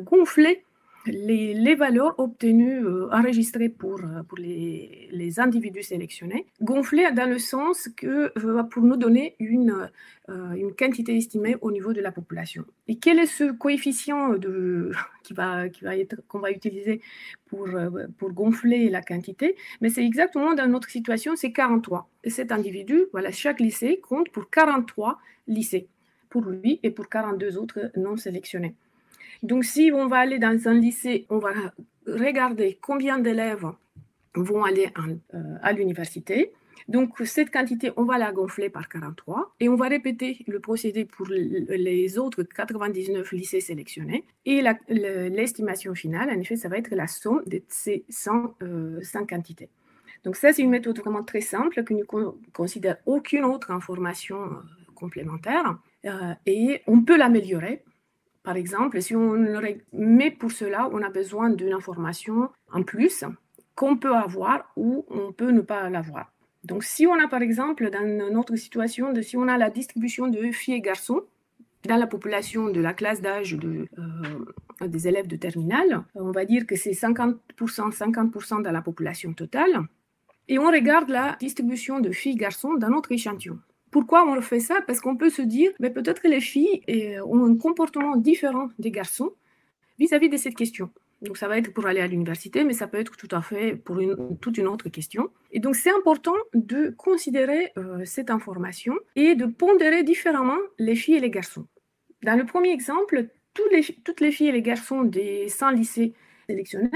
gonfler 0.00 0.64
les, 1.06 1.74
valeurs 1.74 2.18
obtenues, 2.18 2.84
euh, 2.84 3.08
enregistrées 3.12 3.68
pour, 3.68 4.00
euh, 4.00 4.22
pour 4.28 4.38
les, 4.38 5.08
les, 5.12 5.40
individus 5.40 5.82
sélectionnés, 5.82 6.46
gonflées 6.60 7.10
dans 7.12 7.28
le 7.28 7.38
sens 7.38 7.88
que 7.96 8.32
euh, 8.38 8.62
pour 8.64 8.82
nous 8.82 8.96
donner 8.96 9.36
une, 9.38 9.90
une 10.28 10.74
quantité 10.74 11.16
estimée 11.16 11.56
au 11.60 11.70
niveau 11.70 11.92
de 11.92 12.00
la 12.00 12.10
population. 12.10 12.64
Et 12.88 12.96
quel 12.96 13.18
est 13.18 13.26
ce 13.26 13.52
coefficient 13.52 14.30
de, 14.38 14.92
qui 15.22 15.34
va, 15.34 15.68
qui 15.68 15.84
va 15.84 15.96
être, 15.96 16.16
qu'on 16.28 16.38
va 16.38 16.50
utiliser 16.50 17.02
pour, 17.46 17.68
pour 18.16 18.32
gonfler 18.32 18.88
la 18.88 19.02
quantité? 19.02 19.56
Mais 19.82 19.90
c'est 19.90 20.04
exactement 20.04 20.54
dans 20.54 20.66
notre 20.66 20.88
situation, 20.88 21.36
c'est 21.36 21.52
43. 21.52 22.08
Et 22.22 22.30
cet 22.30 22.52
individu, 22.52 23.04
voilà, 23.12 23.32
chaque 23.32 23.60
lycée 23.60 24.00
compte 24.00 24.30
pour 24.30 24.48
43 24.48 25.18
lycées, 25.46 25.88
pour 26.30 26.42
lui 26.42 26.80
et 26.82 26.90
pour 26.90 27.10
42 27.10 27.58
autres 27.58 27.90
non 27.96 28.16
sélectionnés. 28.16 28.74
Donc, 29.42 29.64
si 29.64 29.90
on 29.92 30.06
va 30.06 30.18
aller 30.18 30.38
dans 30.38 30.68
un 30.68 30.74
lycée, 30.74 31.26
on 31.30 31.38
va 31.38 31.52
regarder 32.06 32.78
combien 32.80 33.18
d'élèves 33.18 33.66
vont 34.34 34.64
aller 34.64 34.90
euh, 35.34 35.56
à 35.62 35.72
l'université. 35.72 36.52
Donc, 36.88 37.14
cette 37.24 37.50
quantité, 37.50 37.92
on 37.96 38.04
va 38.04 38.18
la 38.18 38.32
gonfler 38.32 38.68
par 38.68 38.88
43 38.88 39.54
et 39.60 39.68
on 39.68 39.76
va 39.76 39.88
répéter 39.88 40.44
le 40.46 40.60
procédé 40.60 41.06
pour 41.06 41.26
les 41.28 42.18
autres 42.18 42.42
99 42.42 43.32
lycées 43.32 43.60
sélectionnés. 43.60 44.24
Et 44.44 44.62
l'estimation 44.88 45.94
finale, 45.94 46.28
en 46.28 46.38
effet, 46.40 46.56
ça 46.56 46.68
va 46.68 46.76
être 46.76 46.94
la 46.94 47.06
somme 47.06 47.42
de 47.46 47.62
ces 47.68 48.04
100, 48.10 48.56
euh, 48.62 49.00
quantités. 49.26 49.70
Donc, 50.24 50.36
ça, 50.36 50.52
c'est 50.52 50.62
une 50.62 50.70
méthode 50.70 50.98
vraiment 50.98 51.22
très 51.22 51.40
simple 51.40 51.84
que 51.84 51.94
ne 51.94 52.02
considère 52.52 52.96
aucune 53.06 53.44
autre 53.44 53.70
information 53.70 54.42
euh, 54.42 54.56
complémentaire 54.94 55.78
et 56.44 56.82
on 56.86 57.00
peut 57.00 57.16
l'améliorer 57.16 57.82
par 58.44 58.56
exemple, 58.56 59.00
si 59.00 59.16
on 59.16 59.34
met 59.92 60.30
pour 60.30 60.52
cela, 60.52 60.88
on 60.92 61.02
a 61.02 61.08
besoin 61.08 61.48
d'une 61.50 61.72
information 61.72 62.50
en 62.70 62.82
plus 62.82 63.24
qu'on 63.74 63.96
peut 63.96 64.14
avoir 64.14 64.70
ou 64.76 65.06
on 65.08 65.32
peut 65.32 65.50
ne 65.50 65.62
pas 65.62 65.88
l'avoir. 65.88 66.30
Donc, 66.62 66.84
si 66.84 67.06
on 67.06 67.14
a 67.14 67.26
par 67.26 67.40
exemple 67.40 67.90
dans 67.90 68.30
notre 68.30 68.56
situation, 68.56 69.12
de, 69.12 69.22
si 69.22 69.36
on 69.38 69.48
a 69.48 69.56
la 69.56 69.70
distribution 69.70 70.28
de 70.28 70.50
filles 70.52 70.74
et 70.74 70.80
garçons 70.82 71.22
dans 71.84 71.96
la 71.96 72.06
population 72.06 72.68
de 72.68 72.80
la 72.80 72.92
classe 72.92 73.22
d'âge 73.22 73.54
de, 73.54 73.86
euh, 73.98 74.86
des 74.86 75.08
élèves 75.08 75.26
de 75.26 75.36
terminale, 75.36 76.04
on 76.14 76.30
va 76.30 76.44
dire 76.44 76.66
que 76.66 76.76
c'est 76.76 76.92
50%, 76.92 77.38
50% 77.58 78.62
dans 78.62 78.72
la 78.72 78.82
population 78.82 79.32
totale. 79.32 79.80
Et 80.48 80.58
on 80.58 80.66
regarde 80.66 81.08
la 81.08 81.36
distribution 81.40 82.00
de 82.00 82.10
filles 82.10 82.32
et 82.32 82.36
garçons 82.36 82.74
dans 82.74 82.90
notre 82.90 83.12
échantillon. 83.12 83.58
Pourquoi 83.94 84.26
on 84.26 84.40
fait 84.40 84.58
ça? 84.58 84.80
Parce 84.88 84.98
qu'on 84.98 85.16
peut 85.16 85.30
se 85.30 85.40
dire, 85.40 85.70
mais 85.78 85.88
peut-être 85.88 86.20
que 86.20 86.26
les 86.26 86.40
filles 86.40 86.82
euh, 86.90 87.20
ont 87.26 87.44
un 87.44 87.56
comportement 87.56 88.16
différent 88.16 88.68
des 88.80 88.90
garçons 88.90 89.30
vis-à-vis 90.00 90.28
de 90.28 90.36
cette 90.36 90.56
question. 90.56 90.90
Donc 91.22 91.36
ça 91.36 91.46
va 91.46 91.58
être 91.58 91.72
pour 91.72 91.86
aller 91.86 92.00
à 92.00 92.08
l'université, 92.08 92.64
mais 92.64 92.72
ça 92.72 92.88
peut 92.88 92.98
être 92.98 93.16
tout 93.16 93.28
à 93.30 93.40
fait 93.40 93.76
pour 93.76 94.00
une, 94.00 94.36
toute 94.40 94.58
une 94.58 94.66
autre 94.66 94.88
question. 94.88 95.30
Et 95.52 95.60
donc 95.60 95.76
c'est 95.76 95.92
important 95.92 96.34
de 96.54 96.92
considérer 96.98 97.70
euh, 97.78 98.04
cette 98.04 98.30
information 98.32 98.94
et 99.14 99.36
de 99.36 99.46
pondérer 99.46 100.02
différemment 100.02 100.58
les 100.80 100.96
filles 100.96 101.14
et 101.14 101.20
les 101.20 101.30
garçons. 101.30 101.68
Dans 102.24 102.36
le 102.36 102.44
premier 102.44 102.72
exemple, 102.72 103.28
toutes 103.54 104.20
les 104.20 104.32
filles 104.32 104.48
et 104.48 104.52
les 104.52 104.62
garçons 104.62 105.04
des 105.04 105.48
100 105.48 105.70
lycées 105.70 106.14
sélectionnés, 106.48 106.90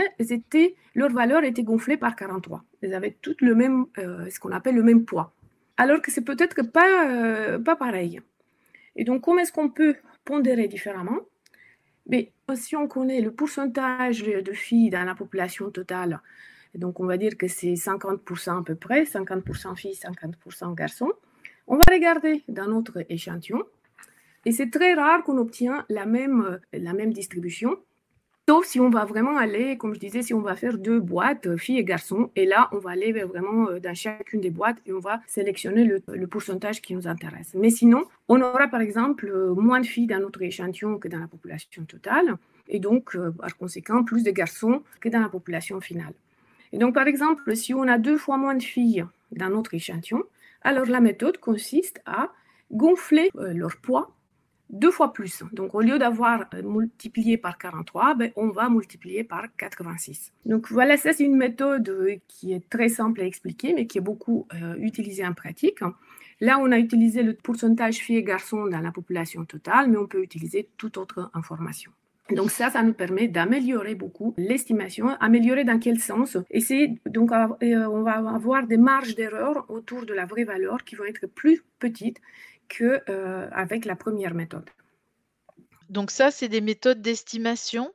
leur 0.97 1.11
valeur 1.13 1.45
était 1.45 1.63
gonflée 1.63 1.97
par 1.97 2.17
43. 2.17 2.65
Elles 2.83 2.95
avaient 2.95 3.17
toutes 3.23 3.41
le 3.41 3.55
même, 3.55 3.87
euh, 3.99 4.29
ce 4.31 4.41
qu'on 4.41 4.51
appelle 4.51 4.75
le 4.75 4.83
même 4.83 5.05
poids 5.05 5.33
alors 5.79 6.03
que 6.03 6.11
c'est 6.11 6.25
peut-être 6.25 6.63
pas, 6.63 7.09
euh, 7.09 7.59
pas 7.59 7.77
pareil. 7.77 8.21
Et 8.97 9.05
donc, 9.05 9.23
comment 9.23 9.39
est-ce 9.39 9.53
qu'on 9.53 9.71
peut 9.71 9.97
pondérer 10.25 10.67
différemment? 10.69 11.21
Mais 12.09 12.33
si 12.55 12.75
on 12.75 12.89
connaît 12.89 13.21
le 13.21 13.31
pourcentage 13.31 14.23
de 14.23 14.53
filles 14.53 14.91
dans 14.91 15.05
la 15.05 15.15
population 15.15 15.71
totale, 15.71 16.21
donc 16.75 17.01
on 17.01 17.07
va 17.07 17.17
dire 17.17 17.37
que 17.37 17.49
c'est 17.49 17.75
50% 17.75 18.61
à 18.61 18.63
peu 18.65 18.75
près, 18.75 19.05
50% 19.05 19.77
filles, 19.77 19.95
50% 19.95 20.75
garçons, 20.75 21.13
on 21.67 21.77
va 21.77 21.85
regarder 21.91 22.43
dans 22.49 22.67
notre 22.67 23.05
échantillon. 23.09 23.63
Et 24.45 24.53
c'est 24.53 24.71
très 24.71 24.95
rare 24.95 25.23
qu'on 25.23 25.39
obtient 25.39 25.85
la 25.89 26.07
même, 26.07 26.59
la 26.73 26.93
même 26.93 27.13
distribution. 27.13 27.77
Sauf 28.49 28.65
si 28.65 28.81
on 28.81 28.89
va 28.89 29.05
vraiment 29.05 29.37
aller, 29.37 29.77
comme 29.77 29.93
je 29.93 30.01
disais, 30.01 30.23
si 30.23 30.33
on 30.33 30.41
va 30.41 30.57
faire 30.57 30.79
deux 30.79 31.01
boîtes, 31.01 31.47
euh, 31.47 31.59
filles 31.59 31.81
et 31.81 31.85
garçons, 31.85 32.31
et 32.35 32.47
là, 32.47 32.71
on 32.73 32.79
va 32.79 32.93
aller 32.93 33.13
vraiment 33.13 33.69
euh, 33.69 33.79
dans 33.79 33.95
chacune 33.95 34.41
des 34.41 34.49
boîtes 34.49 34.79
et 34.87 34.93
on 34.95 35.01
va 35.01 35.21
sélectionner 35.27 35.85
le, 35.85 36.27
pourcentage 36.27 36.81
qui 36.81 36.95
nous 36.95 37.07
intéresse. 37.07 37.53
Mais 37.53 37.69
sinon, 37.69 38.07
on 38.27 38.41
aura 38.41 38.67
par 38.69 38.81
exemple 38.81 39.27
euh, 39.29 39.53
moins 39.53 39.83
de 39.83 39.87
filles 39.87 40.07
dans 40.07 40.19
notre 40.19 40.41
échantillon 40.41 40.97
que 40.97 41.09
dans 41.09 41.19
la 41.19 41.27
population 41.27 41.85
totale, 41.85 42.39
et 42.69 42.79
donc, 42.79 43.19
par 43.39 43.55
conséquent, 43.59 44.03
plus 44.03 44.23
de 44.23 44.31
garçons 44.31 44.83
que 45.03 45.11
dans 45.11 45.21
la 45.21 45.29
population 45.29 45.79
finale. 45.83 46.15
Et 46.73 46.79
donc, 46.79 46.95
par 46.95 47.07
exemple, 47.07 47.55
si 47.55 47.75
on 47.75 47.83
a 47.83 47.99
deux 47.99 48.17
fois 48.17 48.39
moins 48.39 48.55
de 48.55 48.63
filles 48.63 49.05
dans 49.31 49.51
notre 49.51 49.75
échantillon, 49.75 50.23
alors 50.63 50.87
la 50.87 51.01
méthode 51.01 51.37
consiste 51.37 52.01
à 52.07 52.31
gonfler 52.73 53.29
leur 53.35 53.77
poids 53.77 54.11
deux 54.71 54.91
fois 54.91 55.13
plus. 55.13 55.43
Donc, 55.53 55.75
au 55.75 55.81
lieu 55.81 55.99
d'avoir 55.99 56.47
euh, 56.55 56.63
multiplié 56.63 57.37
par 57.37 57.59
43, 57.59 58.15
ben, 58.15 58.33
on 58.37 58.49
va 58.49 58.69
multiplier 58.69 59.25
par 59.25 59.45
86. 59.57 60.33
Donc, 60.47 60.71
voilà, 60.71 60.97
ça, 60.97 61.13
c'est 61.13 61.25
une 61.25 61.37
méthode 61.37 61.89
euh, 61.89 62.17
qui 62.29 62.53
est 62.53 62.69
très 62.69 62.89
simple 62.89 63.21
à 63.21 63.25
expliquer, 63.25 63.73
mais 63.75 63.87
qui 63.87 63.99
est 63.99 64.03
beaucoup 64.03 64.47
euh, 64.55 64.77
utilisée 64.79 65.27
en 65.27 65.35
pratique. 65.35 65.81
Là, 66.41 66.59
on 66.61 66.71
a 66.71 66.79
utilisé 66.79 67.23
le 67.23 67.35
pourcentage 67.35 67.97
filles 67.97 68.19
et 68.19 68.23
garçons 68.23 68.67
dans 68.67 68.81
la 68.81 68.93
population 68.93 69.45
totale, 69.45 69.89
mais 69.89 69.97
on 69.97 70.07
peut 70.07 70.23
utiliser 70.23 70.69
toute 70.77 70.97
autre 70.97 71.31
information. 71.35 71.91
Donc 72.31 72.51
ça, 72.51 72.69
ça 72.69 72.83
nous 72.83 72.93
permet 72.93 73.27
d'améliorer 73.27 73.95
beaucoup 73.95 74.35
l'estimation. 74.37 75.09
Améliorer 75.19 75.65
dans 75.65 75.79
quel 75.79 75.99
sens 75.99 76.37
c'est 76.61 76.95
donc 77.07 77.31
on 77.33 78.03
va 78.03 78.35
avoir 78.35 78.67
des 78.67 78.77
marges 78.77 79.15
d'erreur 79.15 79.65
autour 79.71 80.05
de 80.05 80.13
la 80.13 80.27
vraie 80.27 80.45
valeur 80.45 80.85
qui 80.85 80.95
vont 80.95 81.05
être 81.05 81.27
plus 81.27 81.65
petites 81.79 82.21
qu'avec 82.69 83.09
euh, 83.09 83.49
avec 83.53 83.85
la 83.85 83.97
première 83.97 84.35
méthode. 84.35 84.69
Donc 85.89 86.11
ça, 86.11 86.31
c'est 86.31 86.49
des 86.49 86.61
méthodes 86.61 87.01
d'estimation? 87.01 87.93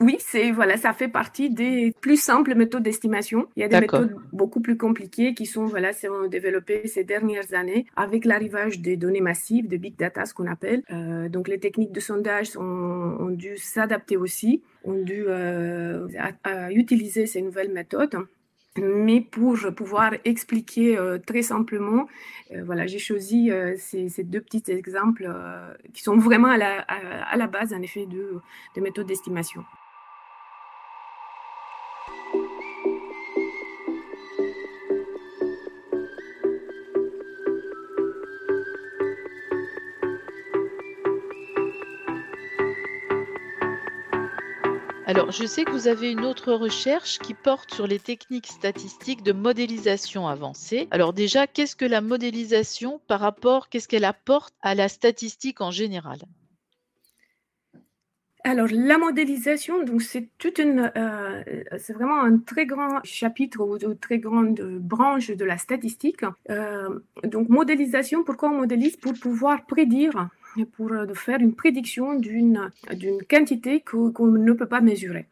Oui, 0.00 0.16
c'est 0.18 0.50
voilà, 0.50 0.76
ça 0.76 0.92
fait 0.92 1.08
partie 1.08 1.48
des 1.48 1.94
plus 2.00 2.16
simples 2.16 2.54
méthodes 2.56 2.82
d'estimation. 2.82 3.46
Il 3.54 3.60
y 3.60 3.62
a 3.62 3.68
des 3.68 3.80
méthodes 3.80 4.16
beaucoup 4.32 4.60
plus 4.60 4.76
compliquées 4.76 5.32
qui 5.32 5.46
sont 5.46 5.66
voilà, 5.66 5.90
développées 6.28 6.88
ces 6.88 7.04
dernières 7.04 7.54
années 7.54 7.86
avec 7.94 8.24
l'arrivage 8.24 8.80
des 8.80 8.96
données 8.96 9.20
massives, 9.20 9.68
de 9.68 9.76
big 9.76 9.96
data, 9.96 10.26
ce 10.26 10.34
qu'on 10.34 10.48
appelle. 10.48 10.82
Euh, 10.90 11.28
donc 11.28 11.46
les 11.46 11.60
techniques 11.60 11.92
de 11.92 12.00
sondage 12.00 12.56
ont, 12.56 13.30
dû 13.30 13.56
s'adapter 13.58 14.16
aussi, 14.16 14.62
ont 14.82 15.00
dû 15.00 15.24
euh, 15.28 16.08
utiliser 16.70 17.26
ces 17.26 17.40
nouvelles 17.40 17.72
méthodes. 17.72 18.16
Mais 18.78 19.20
pour 19.20 19.58
pouvoir 19.76 20.14
expliquer 20.24 20.96
euh, 20.96 21.18
très 21.18 21.42
simplement, 21.42 22.08
euh, 22.52 22.64
voilà, 22.64 22.86
j'ai 22.86 22.98
choisi 22.98 23.50
euh, 23.50 23.74
ces, 23.76 24.08
deux 24.24 24.40
petits 24.40 24.62
exemples 24.68 25.30
qui 25.92 26.02
sont 26.02 26.16
vraiment 26.16 26.48
à 26.48 26.56
la, 27.36 27.46
base, 27.46 27.74
en 27.74 27.82
effet, 27.82 28.06
de, 28.06 28.40
de 28.74 28.80
méthodes 28.80 29.06
d'estimation. 29.06 29.62
Alors, 45.14 45.30
je 45.30 45.44
sais 45.44 45.64
que 45.64 45.72
vous 45.72 45.88
avez 45.88 46.10
une 46.10 46.24
autre 46.24 46.54
recherche 46.54 47.18
qui 47.18 47.34
porte 47.34 47.74
sur 47.74 47.86
les 47.86 47.98
techniques 47.98 48.46
statistiques 48.46 49.22
de 49.22 49.32
modélisation 49.32 50.26
avancée. 50.26 50.88
Alors 50.90 51.12
déjà, 51.12 51.46
qu'est-ce 51.46 51.76
que 51.76 51.84
la 51.84 52.00
modélisation 52.00 52.98
par 53.08 53.20
rapport, 53.20 53.68
qu'est-ce 53.68 53.88
qu'elle 53.88 54.06
apporte 54.06 54.54
à 54.62 54.74
la 54.74 54.88
statistique 54.88 55.60
en 55.60 55.70
général? 55.70 56.16
Alors, 58.42 58.68
la 58.72 58.96
modélisation, 58.96 59.84
donc 59.84 60.00
c'est 60.00 60.30
toute 60.38 60.58
une, 60.58 60.90
euh, 60.96 61.42
c'est 61.78 61.92
vraiment 61.92 62.22
un 62.22 62.38
très 62.38 62.64
grand 62.64 63.00
chapitre 63.04 63.60
ou 63.60 63.76
une 63.76 63.98
très 63.98 64.18
grande 64.18 64.62
branche 64.80 65.30
de 65.30 65.44
la 65.44 65.58
statistique. 65.58 66.24
Euh, 66.48 66.88
donc, 67.22 67.50
modélisation, 67.50 68.24
pourquoi 68.24 68.48
on 68.48 68.60
modélise? 68.60 68.96
Pour 68.96 69.12
pouvoir 69.12 69.66
prédire 69.66 70.30
pour 70.72 70.92
euh, 70.92 71.12
faire 71.14 71.40
une 71.40 71.54
prédiction 71.54 72.14
d'une 72.14 72.70
quantité 73.28 73.80
qu'on 73.80 74.26
ne 74.26 74.52
peut 74.52 74.66
pas 74.66 74.80
mesurer. 74.80 75.26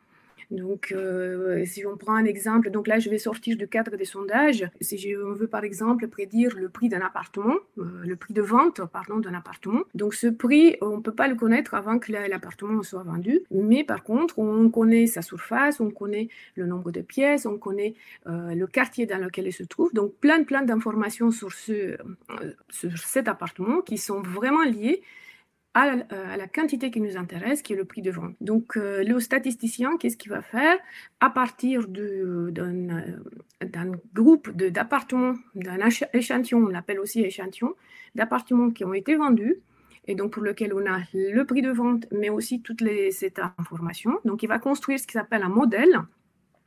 Donc, 0.50 0.92
euh, 0.92 1.64
si 1.64 1.86
on 1.86 1.96
prend 1.96 2.14
un 2.14 2.24
exemple, 2.24 2.70
donc 2.70 2.88
là, 2.88 2.98
je 2.98 3.08
vais 3.08 3.18
sortir 3.18 3.56
du 3.56 3.68
cadre 3.68 3.96
des 3.96 4.04
sondages. 4.04 4.68
Si 4.80 5.14
on 5.16 5.32
veut, 5.32 5.46
par 5.46 5.64
exemple, 5.64 6.08
prédire 6.08 6.56
le 6.56 6.68
prix 6.68 6.88
d'un 6.88 7.00
appartement, 7.00 7.54
euh, 7.78 7.84
le 8.04 8.16
prix 8.16 8.34
de 8.34 8.42
vente, 8.42 8.80
pardon, 8.92 9.18
d'un 9.18 9.34
appartement. 9.34 9.82
Donc, 9.94 10.14
ce 10.14 10.26
prix, 10.26 10.76
on 10.80 10.96
ne 10.96 11.02
peut 11.02 11.14
pas 11.14 11.28
le 11.28 11.36
connaître 11.36 11.74
avant 11.74 11.98
que 11.98 12.12
l'appartement 12.12 12.82
soit 12.82 13.02
vendu. 13.02 13.40
Mais 13.50 13.84
par 13.84 14.02
contre, 14.02 14.38
on 14.38 14.70
connaît 14.70 15.06
sa 15.06 15.22
surface, 15.22 15.80
on 15.80 15.90
connaît 15.90 16.28
le 16.56 16.66
nombre 16.66 16.90
de 16.90 17.00
pièces, 17.00 17.46
on 17.46 17.58
connaît 17.58 17.94
euh, 18.26 18.54
le 18.54 18.66
quartier 18.66 19.06
dans 19.06 19.18
lequel 19.18 19.46
il 19.46 19.52
se 19.52 19.62
trouve. 19.62 19.92
Donc, 19.92 20.14
plein, 20.16 20.42
plein 20.42 20.62
d'informations 20.62 21.30
sur, 21.30 21.52
ce, 21.52 21.96
sur 22.70 22.98
cet 22.98 23.28
appartement 23.28 23.80
qui 23.82 23.98
sont 23.98 24.20
vraiment 24.20 24.64
liées 24.64 25.02
à, 25.74 26.36
la 26.36 26.46
quantité 26.48 26.90
qui 26.90 27.00
nous 27.00 27.16
intéresse, 27.16 27.62
qui 27.62 27.74
est 27.74 27.76
le 27.76 27.84
prix 27.84 28.02
de 28.02 28.10
vente. 28.10 28.34
Donc, 28.40 28.74
le 28.76 29.18
statisticien, 29.20 29.96
qu'est-ce 29.98 30.16
qu'il 30.16 30.30
va 30.30 30.42
faire? 30.42 30.76
À 31.20 31.30
partir 31.30 31.86
d'un 31.88 32.50
groupe 34.14 34.50
d'appartements, 34.50 35.34
d'un 35.54 35.78
échantillon, 36.12 36.58
on 36.58 36.68
l'appelle 36.68 36.98
aussi 36.98 37.20
échantillon, 37.20 37.74
d'appartements 38.14 38.70
qui 38.70 38.84
ont 38.84 38.94
été 38.94 39.14
vendus, 39.14 39.56
et 40.06 40.14
donc 40.14 40.32
pour 40.32 40.42
lequel 40.42 40.74
on 40.74 40.84
a 40.86 41.00
le 41.14 41.44
prix 41.44 41.62
de 41.62 41.70
vente, 41.70 42.06
mais 42.10 42.30
aussi 42.30 42.62
toutes 42.62 42.80
les, 42.80 43.12
cette 43.12 43.38
information. 43.58 44.18
Donc, 44.24 44.42
il 44.42 44.48
va 44.48 44.58
construire 44.58 44.98
ce 44.98 45.06
qu'il 45.06 45.20
s'appelle 45.20 45.42
un 45.42 45.48
modèle, 45.48 46.00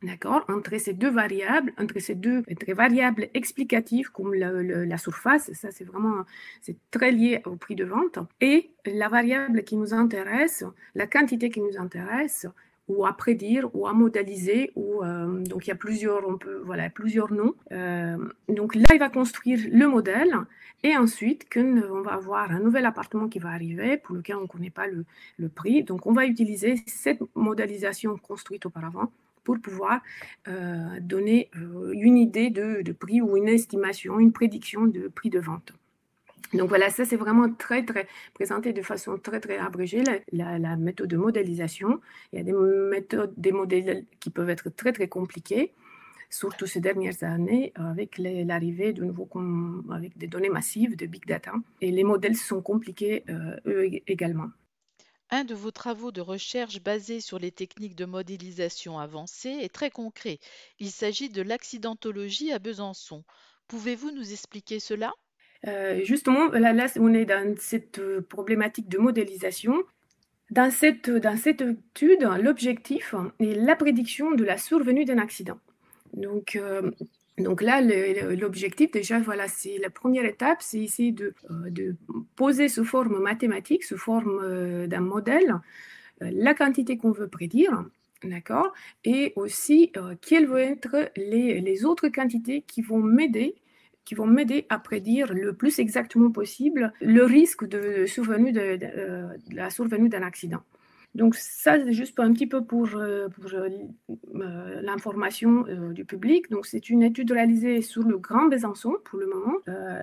d'accord, 0.04 0.46
entre 0.50 0.78
ces 0.78 0.94
deux 0.94 1.10
variables, 1.10 1.74
entre 1.80 2.00
ces 2.00 2.16
deux 2.16 2.44
variables 2.68 3.30
explicatives 3.34 4.12
comme 4.12 4.34
la 4.34 4.98
surface, 4.98 5.52
ça 5.54 5.72
c'est 5.72 5.84
vraiment, 5.84 6.26
c'est 6.62 6.78
très 6.92 7.12
lié 7.12 7.42
au 7.46 7.56
prix 7.56 7.76
de 7.76 7.86
vente, 7.86 8.20
et 8.42 8.70
la 8.86 9.10
variable 9.10 9.64
qui 9.64 9.78
nous 9.78 9.94
intéresse, 9.94 10.64
la 10.96 11.08
quantité 11.08 11.50
qui 11.50 11.62
nous 11.62 11.78
intéresse, 11.78 12.48
ou 12.88 13.06
à 13.06 13.14
prédire 13.14 13.70
ou 13.74 13.88
à 13.88 13.94
modéliser. 13.94 14.72
Ou, 14.76 15.04
euh, 15.04 15.40
donc 15.44 15.66
il 15.66 15.70
y 15.70 15.72
a 15.72 15.76
plusieurs, 15.76 16.28
on 16.28 16.38
peut, 16.38 16.62
voilà, 16.66 16.90
plusieurs 16.90 17.32
noms. 17.32 17.56
Euh, 17.72 18.18
donc 18.50 18.76
là, 18.76 18.86
il 18.94 19.00
va 19.00 19.10
construire 19.10 19.60
le 19.72 19.88
modèle 19.88 20.36
et 20.84 20.98
ensuite, 20.98 21.48
on 21.56 22.02
va 22.02 22.14
avoir 22.14 22.52
un 22.52 22.60
nouvel 22.60 22.86
appartement 22.86 23.30
qui 23.30 23.40
va 23.40 23.50
arriver 23.50 23.98
pour 23.98 24.16
lequel 24.16 24.36
on 24.36 24.42
ne 24.42 24.48
connaît 24.48 24.70
pas 24.70 24.88
le, 24.88 25.06
le, 25.38 25.48
prix, 25.48 25.84
donc 25.84 26.06
on 26.06 26.12
va 26.12 26.26
utiliser 26.26 26.76
cette 26.88 27.22
modélisation 27.36 28.18
construite 28.18 28.66
auparavant 28.66 29.10
pour 29.44 29.60
pouvoir 29.60 30.02
euh, 30.48 31.00
donner 31.02 31.50
une 31.94 32.18
idée 32.18 32.50
de, 32.50 32.82
de 32.82 32.92
prix 32.92 33.22
ou 33.22 33.38
une 33.38 33.50
estimation, 33.50 34.20
une 34.20 34.32
prédiction 34.32 34.86
de 34.86 35.08
prix 35.08 35.30
de 35.30 35.40
vente. 35.40 35.74
Donc 36.54 36.70
voilà, 36.70 36.90
ça 36.90 37.04
c'est 37.04 37.16
vraiment 37.16 37.52
très, 37.52 37.84
très 37.84 38.08
présenté 38.34 38.74
de 38.74 38.82
façon 38.82 39.18
très, 39.18 39.40
très 39.40 39.58
abrégée, 39.58 40.04
la, 40.32 40.76
méthode 40.78 41.10
de 41.10 41.18
modélisation. 41.18 42.00
Il 42.32 42.38
y 42.38 42.42
a 42.42 42.44
des 42.44 42.54
méthodes, 42.54 43.34
des 43.38 43.52
modèles 43.52 44.06
qui 44.20 44.30
peuvent 44.30 44.50
être 44.50 44.70
très, 44.70 44.92
très 44.92 45.08
compliqués, 45.08 45.74
surtout 46.30 46.68
ces 46.68 46.80
dernières 46.80 47.24
années, 47.24 47.74
avec 47.76 48.20
l'arrivée 48.20 48.94
de 48.94 49.04
nouveaux, 49.04 49.28
avec 49.92 50.18
des 50.18 50.28
données 50.28 50.50
massives, 50.50 50.96
de 50.96 51.08
big 51.08 51.26
data. 51.26 51.54
Et 51.82 51.92
les 51.92 52.04
modèles 52.04 52.36
sont 52.36 52.62
compliqués, 52.62 53.24
euh, 53.30 53.58
eux 53.66 53.86
également. 54.06 54.50
Un 55.34 55.46
de 55.46 55.56
vos 55.56 55.72
travaux 55.72 56.12
de 56.12 56.22
recherche 56.22 56.80
basés 56.80 57.20
sur 57.20 57.40
les 57.40 57.50
techniques 57.50 57.96
de 57.96 58.06
modélisation 58.06 59.00
avancées 59.00 59.58
est 59.64 59.74
très 59.74 59.90
concret. 59.90 60.38
Il 60.78 60.92
s'agit 60.92 61.30
de 61.30 61.42
l'accidentologie 61.42 62.52
à 62.52 62.60
Besançon. 62.60 63.24
Pouvez-vous 63.68 64.12
nous 64.12 64.32
expliquer 64.32 64.80
cela? 64.80 65.12
Euh, 65.68 66.04
justement, 66.04 66.50
là, 66.50 66.86
on 67.00 67.16
est 67.16 67.26
dans 67.26 67.56
cette 67.58 67.98
euh, 67.98 68.22
problématique 68.22 68.88
de 68.90 69.00
modélisation. 69.00 69.74
Dans 70.52 70.70
cette, 70.70 71.10
étude, 71.10 72.30
l'objectif 72.40 73.16
est 73.40 73.56
la 73.56 73.76
prédiction 73.76 74.34
de 74.34 74.44
la 74.44 74.60
survenue 74.60 75.04
d'un 75.04 75.18
accident. 75.18 75.58
Euh, 76.16 76.92
donc 77.38 77.62
là, 77.62 77.82
l'objectif, 77.82 78.92
déjà, 78.92 79.20
voilà, 79.20 79.48
c'est 79.48 79.78
la 79.80 79.90
première 79.90 80.26
étape, 80.26 80.62
c'est 80.62 80.80
essayer 80.80 81.12
de, 81.12 81.34
de, 81.50 81.96
poser 82.36 82.70
sous 82.70 82.86
forme 82.86 83.20
mathématique, 83.20 83.84
sous 83.84 83.98
forme 83.98 84.88
d'un 84.88 85.00
modèle, 85.00 85.60
la 86.22 86.54
quantité 86.54 86.98
qu'on 86.98 87.12
veut 87.12 87.28
prédire, 87.28 87.86
d'accord 88.24 88.74
Et 89.04 89.34
aussi, 89.36 89.92
quelles 90.22 90.48
vont 90.48 90.58
être 90.58 91.12
les, 91.16 91.86
autres 91.86 92.10
quantités 92.10 92.64
qui 92.68 92.82
vont 92.82 93.00
m'aider 93.00 93.56
qui 94.06 94.16
vont 94.16 94.26
m'aider 94.26 94.66
à 94.68 94.80
prédire 94.80 95.34
le 95.34 95.54
plus 95.54 95.80
exactement 95.80 96.30
possible 96.30 96.92
le 97.00 97.24
risque 97.24 97.66
de, 97.66 98.06
de, 98.06 98.86
euh, 98.98 99.28
la 99.50 99.70
survenue 99.70 100.10
d'un 100.10 100.24
accident. 100.24 100.62
Donc 101.16 101.36
ça, 101.36 101.78
c'est 101.78 101.92
juste 101.92 102.20
un 102.20 102.34
petit 102.34 102.48
peu 102.48 102.64
pour, 102.64 102.90
euh, 102.96 103.30
pour 103.30 103.46
euh, 103.54 103.70
l'information 104.82 105.66
du 105.92 106.06
public. 106.06 106.50
Donc 106.50 106.66
c'est 106.66 106.90
une 106.90 107.04
étude 107.04 107.32
réalisée 107.32 107.82
sur 107.82 108.04
le 108.04 108.18
Grand 108.18 108.48
Besançon 108.48 108.96
pour 109.04 109.20
le 109.20 109.28
moment, 109.28 109.58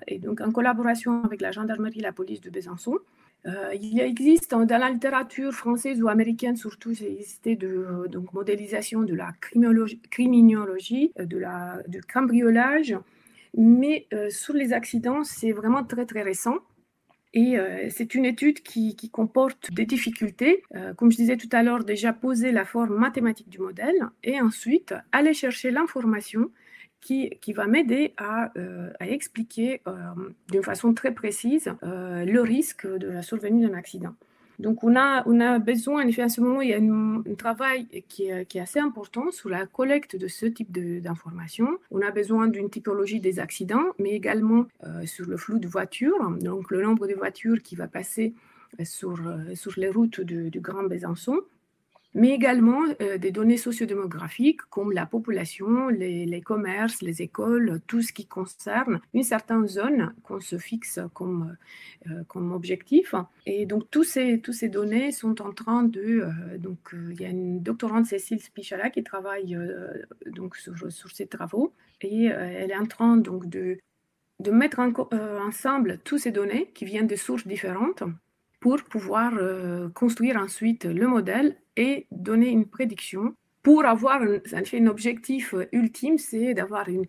et 0.07 0.19
donc 0.19 0.41
en 0.41 0.51
collaboration 0.51 1.25
avec 1.25 1.41
la 1.41 1.51
gendarmerie 1.51 1.99
et 1.99 2.03
la 2.03 2.13
police 2.13 2.41
de 2.41 2.51
Besançon. 2.51 2.99
il 3.75 4.01
existe 4.01 4.53
dans 4.53 4.79
la 4.79 4.91
littérature 4.91 5.53
française 5.53 6.03
ou 6.03 6.09
américaine 6.09 6.57
surtout, 6.57 6.93
il 6.93 7.07
existé 7.07 7.57
de 7.57 8.07
donc 8.09 8.33
modélisation 8.33 9.03
de 9.03 9.15
la 9.15 9.33
criminologie, 10.11 11.13
de 11.19 11.39
la, 11.39 11.83
du 11.89 12.01
cambriolage, 12.03 12.97
mais 13.57 14.07
euh, 14.13 14.31
sur 14.31 14.55
les 14.55 14.73
accidents, 14.73 15.25
c'est 15.25 15.53
vraiment 15.53 15.85
très 15.85 16.07
très 16.07 16.23
récent. 16.23 16.59
Et 17.33 17.59
euh, 17.59 17.89
c'est 17.91 18.15
une 18.15 18.25
étude 18.25 18.61
qui, 18.63 18.97
comporte 19.11 19.73
des 19.73 19.87
difficultés. 19.87 20.63
Euh, 20.75 20.95
comme 20.95 21.13
je 21.13 21.17
disais 21.17 21.37
tout 21.37 21.49
à 21.53 21.63
l'heure, 21.63 21.85
déjà 21.85 22.13
poser 22.13 22.51
la 22.51 22.65
forme 22.65 22.97
mathématique 22.97 23.49
du 23.49 23.59
modèle 23.59 24.09
et 24.25 24.41
ensuite 24.41 24.95
aller 25.13 25.33
chercher 25.33 25.71
l'information 25.71 26.51
qui, 27.01 27.31
va 27.55 27.67
m'aider 27.67 28.13
à, 28.19 28.53
à, 29.01 29.09
expliquer 29.09 29.81
d'une 30.51 30.63
façon 30.63 30.93
très 30.93 31.15
précise 31.15 31.73
le 31.83 32.41
risque 32.41 32.87
de 32.87 33.09
la 33.09 33.23
survenue 33.23 33.67
d'un 33.67 33.73
accident. 33.73 34.15
Donc, 34.61 34.85
on 34.85 34.95
a, 34.95 35.59
besoin, 35.59 36.05
en 36.05 36.07
effet, 36.07 36.23
à 36.23 36.29
ce 36.29 36.41
moment, 36.41 36.61
il 36.61 36.71
y 36.71 36.75
a 36.75 36.79
un, 36.79 37.23
travail 37.37 37.87
qui 38.09 38.25
est, 38.25 38.57
assez 38.57 38.79
important 38.79 39.31
sur 39.31 39.49
la 39.49 39.67
collecte 39.67 40.17
de 40.17 40.29
ce 40.29 40.47
type 40.47 40.71
d'informations. 41.01 41.79
On 41.91 42.03
a 42.03 42.11
besoin 42.11 42.47
d'une 42.49 42.69
typologie 42.69 43.21
des 43.21 43.39
accidents, 43.39 43.87
mais 43.99 44.11
également 44.11 44.67
euh, 44.85 45.07
sur 45.07 45.27
le 45.27 45.37
flux 45.37 45.61
de 45.61 45.69
voitures, 45.69 46.31
donc 46.41 46.71
le 46.71 46.83
nombre 46.83 47.07
de 47.07 47.15
voitures 47.15 47.63
qui 47.63 47.75
va 47.75 47.89
passer 47.89 48.35
euh, 48.79 48.85
euh, 49.05 49.55
sur 49.55 49.73
les 49.79 49.89
routes 49.89 50.21
du 50.21 50.61
Grand 50.61 50.85
Besançon 50.85 51.41
mais 52.15 52.31
également 52.31 52.83
euh, 53.01 53.19
des 53.19 53.31
données 53.31 53.57
sociodémographiques 53.57 54.63
comme 54.63 54.93
la 54.93 55.07
population, 55.07 55.89
les, 55.89 56.41
commerces, 56.41 57.03
les 57.03 57.23
écoles, 57.23 57.81
tout 57.87 58.03
ce 58.03 58.13
qui 58.13 58.27
concerne 58.27 59.01
une 59.15 59.23
certaine 59.23 59.67
zone 59.69 60.15
qu'on 60.25 60.41
se 60.41 60.59
fixe 60.59 60.99
comme, 61.15 61.57
euh, 62.09 62.25
comme 62.27 62.53
objectif. 62.53 63.15
Et 63.47 63.67
donc, 63.67 63.91
tous 63.91 64.05
ces, 64.05 64.41
tous 64.41 64.53
ces 64.53 64.69
données 64.69 65.13
sont 65.13 65.41
en 65.41 65.53
train 65.53 65.85
de... 65.85 66.01
Euh, 66.01 66.59
donc, 66.59 66.79
il 66.93 67.21
y 67.21 67.25
a 67.25 67.29
une 67.29 67.63
doctorante, 67.63 68.07
Cécile 68.07 68.41
Spichala, 68.41 68.91
qui 68.91 69.05
travaille 69.05 69.57
donc, 70.27 70.57
sur, 70.57 70.75
sur, 70.91 71.11
ces 71.11 71.27
travaux 71.27 71.73
et 72.03 72.25
elle 72.27 72.71
est 72.71 72.77
en 72.77 72.87
train 72.87 73.17
donc, 73.17 73.49
de, 73.49 73.79
de 74.41 74.51
mettre 74.51 74.81
ensemble 74.81 75.99
toutes 76.03 76.21
ces 76.21 76.33
données 76.33 76.71
qui 76.75 76.85
viennent 76.85 77.07
de 77.07 77.17
sources 77.17 77.47
différentes 77.47 78.03
pour 78.61 78.83
pouvoir 78.85 79.33
construire 79.95 80.37
ensuite 80.37 80.85
le 80.85 81.07
modèle 81.07 81.57
et 81.77 82.07
donner 82.11 82.51
une 82.51 82.67
prédiction 82.67 83.35
pour 83.63 83.85
avoir 83.85 84.23
un, 84.23 84.87
objectif 84.87 85.55
euh, 85.55 85.69
ultime, 85.73 86.19
c'est 86.19 86.55
d'avoir 86.55 86.89
une 86.89 87.07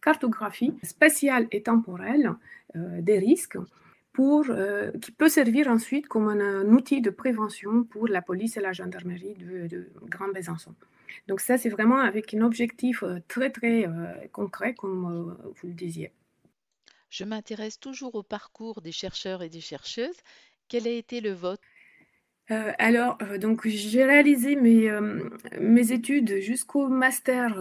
cartographie 0.00 0.72
spatiale 0.82 1.48
et 1.50 1.62
temporelle 1.62 2.34
euh, 2.76 3.00
des 3.00 3.18
risques 3.18 3.58
euh, 4.18 4.92
qui 5.00 5.12
peut 5.12 5.30
servir 5.30 5.68
ensuite 5.68 6.06
comme 6.06 6.28
un, 6.28 6.66
outil 6.66 7.00
de 7.00 7.10
prévention 7.10 7.84
pour 7.84 8.06
la 8.06 8.20
police 8.20 8.56
et 8.56 8.60
la 8.60 8.72
gendarmerie 8.72 9.34
de, 9.34 9.90
Grand 10.04 10.28
Besançon. 10.28 10.74
Donc 11.26 11.40
ça, 11.40 11.56
c'est 11.56 11.70
vraiment 11.70 11.98
avec 11.98 12.34
un 12.34 12.42
objectif 12.42 13.02
très, 13.28 13.50
très 13.50 13.88
concret, 14.30 14.74
comme 14.74 15.36
vous 15.56 15.66
le 15.66 15.72
disiez. 15.74 16.12
Je 17.08 17.24
m'intéresse 17.24 17.80
toujours 17.80 18.14
au 18.14 18.22
parcours 18.22 18.82
des 18.82 18.92
chercheurs 18.92 19.42
et 19.42 19.48
des 19.48 19.60
chercheuses. 19.60 20.20
Quel 20.70 20.86
a 20.86 20.92
été 20.92 21.20
le 21.20 21.32
vote? 21.32 21.60
Euh, 22.52 22.70
alors, 22.78 23.18
euh, 23.22 23.38
donc 23.38 23.66
j'ai 23.66 24.04
réalisé 24.04 24.54
mes, 24.54 24.88
euh, 24.88 25.18
mes 25.60 25.90
études 25.90 26.36
jusqu'au 26.36 26.86
master 26.86 27.58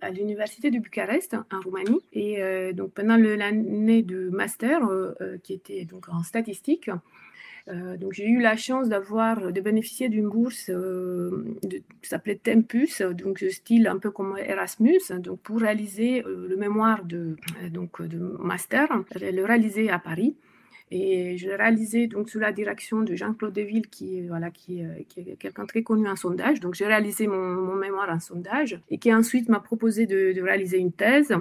à 0.00 0.10
l'université 0.10 0.70
de 0.70 0.78
Bucarest 0.78 1.34
en 1.34 1.60
Roumanie. 1.60 2.00
Et 2.12 2.72
donc 2.72 2.92
pendant 2.92 3.16
l'année 3.16 4.02
de 4.02 4.28
master, 4.30 4.88
qui 5.42 5.52
était 5.52 5.84
donc 5.84 6.08
en 6.08 6.22
statistique, 6.22 6.90
donc 7.66 8.12
j'ai 8.12 8.28
eu 8.28 8.40
la 8.40 8.56
chance 8.56 8.88
d'avoir 8.88 9.50
de 9.52 9.60
bénéficier 9.60 10.08
d'une 10.08 10.28
bourse 10.28 10.70
qui 11.62 12.08
s'appelait 12.08 12.36
Tempus, 12.36 13.02
donc 13.02 13.44
style 13.50 13.88
un 13.88 13.98
peu 13.98 14.10
comme 14.10 14.36
Erasmus, 14.38 15.00
donc 15.18 15.40
pour 15.40 15.60
réaliser 15.60 16.22
le 16.24 16.56
mémoire 16.56 17.04
de 17.04 17.36
donc 17.70 18.00
de 18.00 18.18
master, 18.38 18.88
le 19.20 19.44
réaliser 19.44 19.90
à 19.90 19.98
Paris. 19.98 20.36
Et 20.90 21.36
je 21.38 21.48
réalisé 21.48 22.06
donc 22.06 22.28
sous 22.28 22.38
la 22.38 22.52
direction 22.52 23.00
de 23.00 23.14
Jean-Claude 23.14 23.52
Deville, 23.52 23.88
qui, 23.88 24.26
voilà, 24.28 24.50
qui, 24.50 24.84
euh, 24.84 24.94
qui 25.08 25.20
est 25.20 25.36
quelqu'un 25.36 25.66
très 25.66 25.82
connu 25.82 26.08
en 26.08 26.16
sondage. 26.16 26.60
Donc 26.60 26.74
j'ai 26.74 26.86
réalisé 26.86 27.26
mon, 27.26 27.54
mon, 27.54 27.74
mémoire 27.74 28.10
en 28.10 28.20
sondage 28.20 28.78
et 28.90 28.98
qui 28.98 29.12
ensuite 29.12 29.48
m'a 29.48 29.60
proposé 29.60 30.06
de, 30.06 30.32
de, 30.32 30.42
réaliser 30.42 30.78
une 30.78 30.92
thèse. 30.92 31.34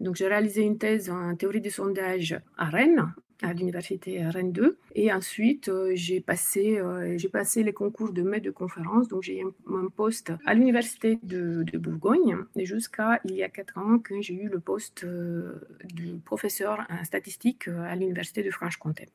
Donc 0.00 0.16
j'ai 0.16 0.26
réalisé 0.26 0.62
une 0.62 0.78
thèse 0.78 1.10
en 1.10 1.36
théorie 1.36 1.60
du 1.60 1.70
sondage 1.70 2.38
à 2.56 2.66
Rennes, 2.66 3.12
à 3.42 3.52
l'université 3.52 4.22
Rennes 4.26 4.52
2. 4.52 4.78
Et 4.94 5.12
ensuite, 5.12 5.68
euh, 5.68 5.92
j'ai 5.94 6.20
passé, 6.20 6.78
euh, 6.78 7.16
j'ai 7.18 7.28
passé 7.28 7.62
les 7.62 7.72
concours 7.72 8.12
de 8.12 8.22
maître 8.22 8.44
de 8.44 8.50
conférence. 8.50 9.08
Donc, 9.08 9.22
j'ai 9.22 9.40
eu 9.40 9.46
un 9.66 9.88
poste 9.88 10.32
à 10.46 10.54
l'université 10.54 11.18
de, 11.22 11.62
de, 11.62 11.78
Bourgogne. 11.78 12.36
Et 12.56 12.66
jusqu'à 12.66 13.20
il 13.24 13.34
y 13.34 13.42
a 13.42 13.48
quatre 13.48 13.78
ans, 13.78 13.98
que 13.98 14.20
j'ai 14.20 14.34
eu 14.34 14.48
le 14.48 14.60
poste 14.60 15.04
euh, 15.04 15.60
de 15.94 16.18
professeur 16.24 16.86
en 16.90 17.04
statistique 17.04 17.68
à 17.68 17.94
l'université 17.94 18.42
de 18.42 18.50
Franche-Comté. 18.50 19.08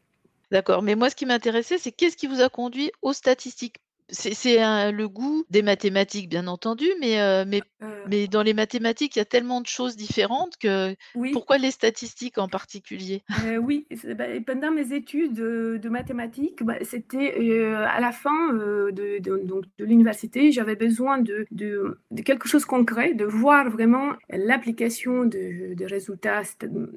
D'accord, 0.52 0.84
mais 0.84 0.96
moi 0.96 1.10
ce 1.10 1.16
qui 1.16 1.26
m'intéressait, 1.26 1.78
c'est 1.78 1.92
qu'est-ce 1.92 2.16
qui 2.16 2.28
vous 2.28 2.42
a 2.42 2.50
conduit 2.50 2.92
aux 3.02 3.14
statistiques? 3.14 3.78
C'est 4.14 4.92
le 4.92 5.08
goût 5.08 5.44
des 5.50 5.62
mathématiques, 5.62 6.30
bien 6.30 6.48
entendu, 6.48 6.88
mais 7.00 7.20
heu, 7.20 7.46
mais 7.46 7.62
Heu 7.82 7.88
mais 8.06 8.28
dans 8.28 8.44
les 8.44 8.54
mathématiques, 8.54 9.16
il 9.16 9.20
y 9.20 9.22
a 9.22 9.26
tellement 9.26 9.62
de 9.62 9.68
choses 9.68 9.96
différentes 9.96 10.58
que 10.58 10.96
Oui. 11.16 11.32
pourquoi 11.32 11.58
les 11.58 11.72
statistiques 11.72 12.38
en 12.38 12.50
particulier? 12.50 13.24
Heu, 13.46 13.58
oui, 13.60 13.88
bah, 14.18 14.26
pendant 14.46 14.72
mes 14.72 14.94
études, 14.94 15.34
de 15.34 15.90
mathématiques, 15.90 16.64
bah, 16.64 16.76
c'était, 16.84 17.34
à 17.74 18.00
la 18.00 18.12
fin, 18.12 18.54
de 18.54 18.92
de 19.20 19.38
donc 19.44 19.64
de 19.78 19.86
l'université, 19.86 20.52
j'avais 20.52 20.76
besoin 20.76 21.20
de 21.20 21.46
de 21.52 21.98
de 22.12 22.22
quelque 22.22 22.48
chose 22.48 22.66
concret, 22.66 23.14
de 23.14 23.26
voir 23.26 23.70
vraiment 23.70 24.14
l'application 24.30 25.26
de 25.26 25.74
des 25.74 25.86
résultats 25.86 26.42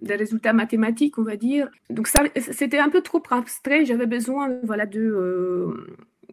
des 0.02 0.14
résultats 0.16 0.52
mathématiques, 0.52 1.18
on 1.18 1.22
va 1.24 1.36
dire. 1.36 1.70
Donc 1.90 2.06
ça 2.08 2.24
c'était 2.36 2.78
un 2.78 2.90
peu 2.90 3.00
trop 3.00 3.22
abstrait, 3.30 3.84
j'avais 3.84 4.06
besoin, 4.06 4.58
voilà, 4.62 4.86
de, 4.86 5.74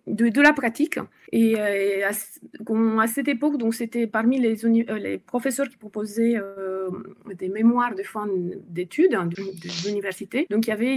de 0.07 0.29
de 0.29 0.41
la 0.41 0.53
pratique 0.53 0.99
et 1.41 1.51
et 1.53 2.03
à 2.03 3.07
cette 3.15 3.27
époque, 3.35 3.57
donc 3.57 3.73
c'était 3.73 4.07
parmi 4.07 4.35
les 4.39 4.55
les 5.07 5.17
professeurs 5.17 5.67
qui 5.71 5.77
proposaient, 5.77 6.33
hem, 6.33 6.95
des 7.41 7.49
mémoires 7.49 7.95
de 7.95 8.03
fin 8.13 8.27
d'études, 8.77 9.15
hein, 9.15 9.25
de 9.25 9.41
de 9.63 9.87
l'université. 9.87 10.47
Donc 10.51 10.67
il 10.67 10.69
y 10.69 10.73
avait 10.79 10.95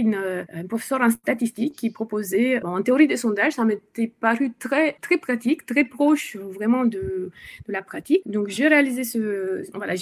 un 0.59 0.65
professeur 0.67 1.01
en 1.01 1.09
statistique 1.09 1.73
qui 1.75 1.89
proposait 1.89 2.63
en 2.63 2.81
théorie 2.81 3.07
des 3.07 3.17
sondages, 3.25 3.53
ça 3.53 3.65
m'était 3.65 4.11
paru 4.27 4.51
très 4.65 4.87
très 5.05 5.17
pratique, 5.17 5.65
très 5.65 5.85
proche 5.97 6.35
vraiment 6.57 6.85
de 6.85 7.31
la 7.67 7.81
pratique. 7.81 8.21
Donc 8.25 8.45
j'ai 8.49 8.67
réalisé 8.67 9.03
ce 9.03 9.23
voilà, 9.73 9.95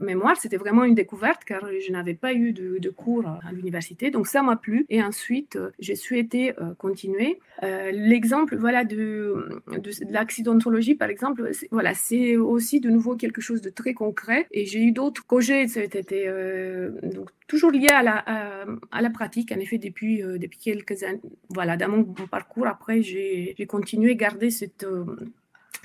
mémoire, 0.00 0.36
c'était 0.42 0.56
vraiment 0.64 0.84
une 0.84 0.94
découverte 0.94 1.42
car 1.44 1.62
je 1.84 1.92
n'avais 1.92 2.14
pas 2.14 2.32
eu 2.34 2.52
de 2.52 2.90
cours 2.90 3.26
à 3.26 3.52
l'université, 3.52 4.10
donc 4.10 4.26
ça 4.26 4.42
m'a 4.42 4.56
plu 4.56 4.86
et 4.88 5.02
ensuite, 5.02 5.58
j'ai 5.78 5.94
souhaité, 5.94 6.52
continuer. 6.78 7.38
L'exemple, 7.62 8.56
voilà, 8.56 8.84
de 8.84 9.19
de 9.20 10.04
de 10.08 10.12
l'accidentologie, 10.12 10.94
par 10.94 11.08
exemple, 11.10 11.50
voilà, 11.70 11.94
c'est 11.94 12.36
aussi 12.36 12.80
de 12.80 12.90
nouveau 12.90 13.16
quelque 13.16 13.40
chose 13.40 13.60
de 13.62 13.70
très 13.70 13.94
concret. 13.94 14.46
Et 14.50 14.66
j'ai 14.66 14.80
eu 14.82 14.92
d'autres 14.92 15.24
projets, 15.24 15.66
c'était, 15.68 16.26
heu, 16.28 16.94
donc 17.02 17.28
toujours 17.48 17.70
lié 17.70 17.88
à 18.00 18.02
la 18.02 18.16
à 18.26 18.64
à 18.92 19.02
la 19.02 19.10
pratique, 19.10 19.52
en 19.52 19.60
effet, 19.60 19.78
depuis, 19.78 20.22
heu, 20.22 20.38
depuis 20.38 20.58
quelques 20.58 21.02
ann 21.02 21.18
voilà, 21.50 21.76
dans 21.76 21.88
mon 21.88 22.04
parcours 22.36 22.66
après 22.66 23.02
j'ai 23.02 23.66
continué, 23.68 24.16
gardé 24.16 24.50
cette, 24.50 24.86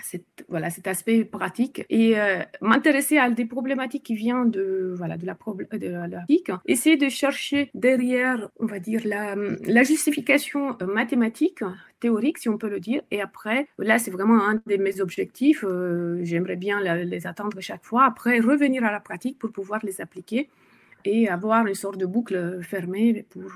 cette 0.03 0.45
voilà, 0.49 0.69
cet 0.69 0.87
aspect 0.87 1.25
pratique 1.25 1.85
et 1.89 2.17
heu, 2.17 2.39
m'intéresser 2.61 3.17
à 3.17 3.29
des 3.29 3.45
problématiques 3.45 4.03
qui 4.03 4.15
vient 4.15 4.45
de 4.45 4.93
voilà, 4.95 5.17
de 5.17 5.25
la 5.25 5.35
prob 5.35 5.63
de 5.71 6.07
pratique. 6.09 6.51
Essayer 6.65 6.97
de 6.97 7.09
chercher 7.09 7.71
derrière, 7.73 8.49
on 8.59 8.65
va 8.65 8.79
dire 8.79 9.01
la, 9.05 9.35
la 9.35 9.83
justification 9.83 10.77
mathématique, 10.87 11.63
théorique, 11.99 12.37
si 12.37 12.49
on 12.49 12.57
peut 12.57 12.69
le 12.69 12.79
dire 12.79 13.01
et 13.11 13.21
après, 13.21 13.67
là, 13.77 13.99
c'est 13.99 14.11
vraiment 14.11 14.43
un 14.43 14.55
de 14.55 14.77
mes 14.77 15.01
objectifs, 15.01 15.63
j'aimerais 16.21 16.55
bien 16.55 16.81
les 16.81 17.27
atteindre 17.27 17.59
chaque 17.61 17.83
fois. 17.83 18.05
Après, 18.05 18.39
revenir 18.39 18.83
à 18.83 18.91
la 18.91 18.99
pratique 18.99 19.39
pour 19.39 19.51
pouvoir 19.51 19.79
les 19.83 20.01
appliquer 20.01 20.49
et 21.05 21.29
avoir 21.29 21.67
une 21.67 21.75
sorte 21.75 21.97
de 21.97 22.05
boucle 22.05 22.59
fermée 22.63 23.25
pour, 23.29 23.51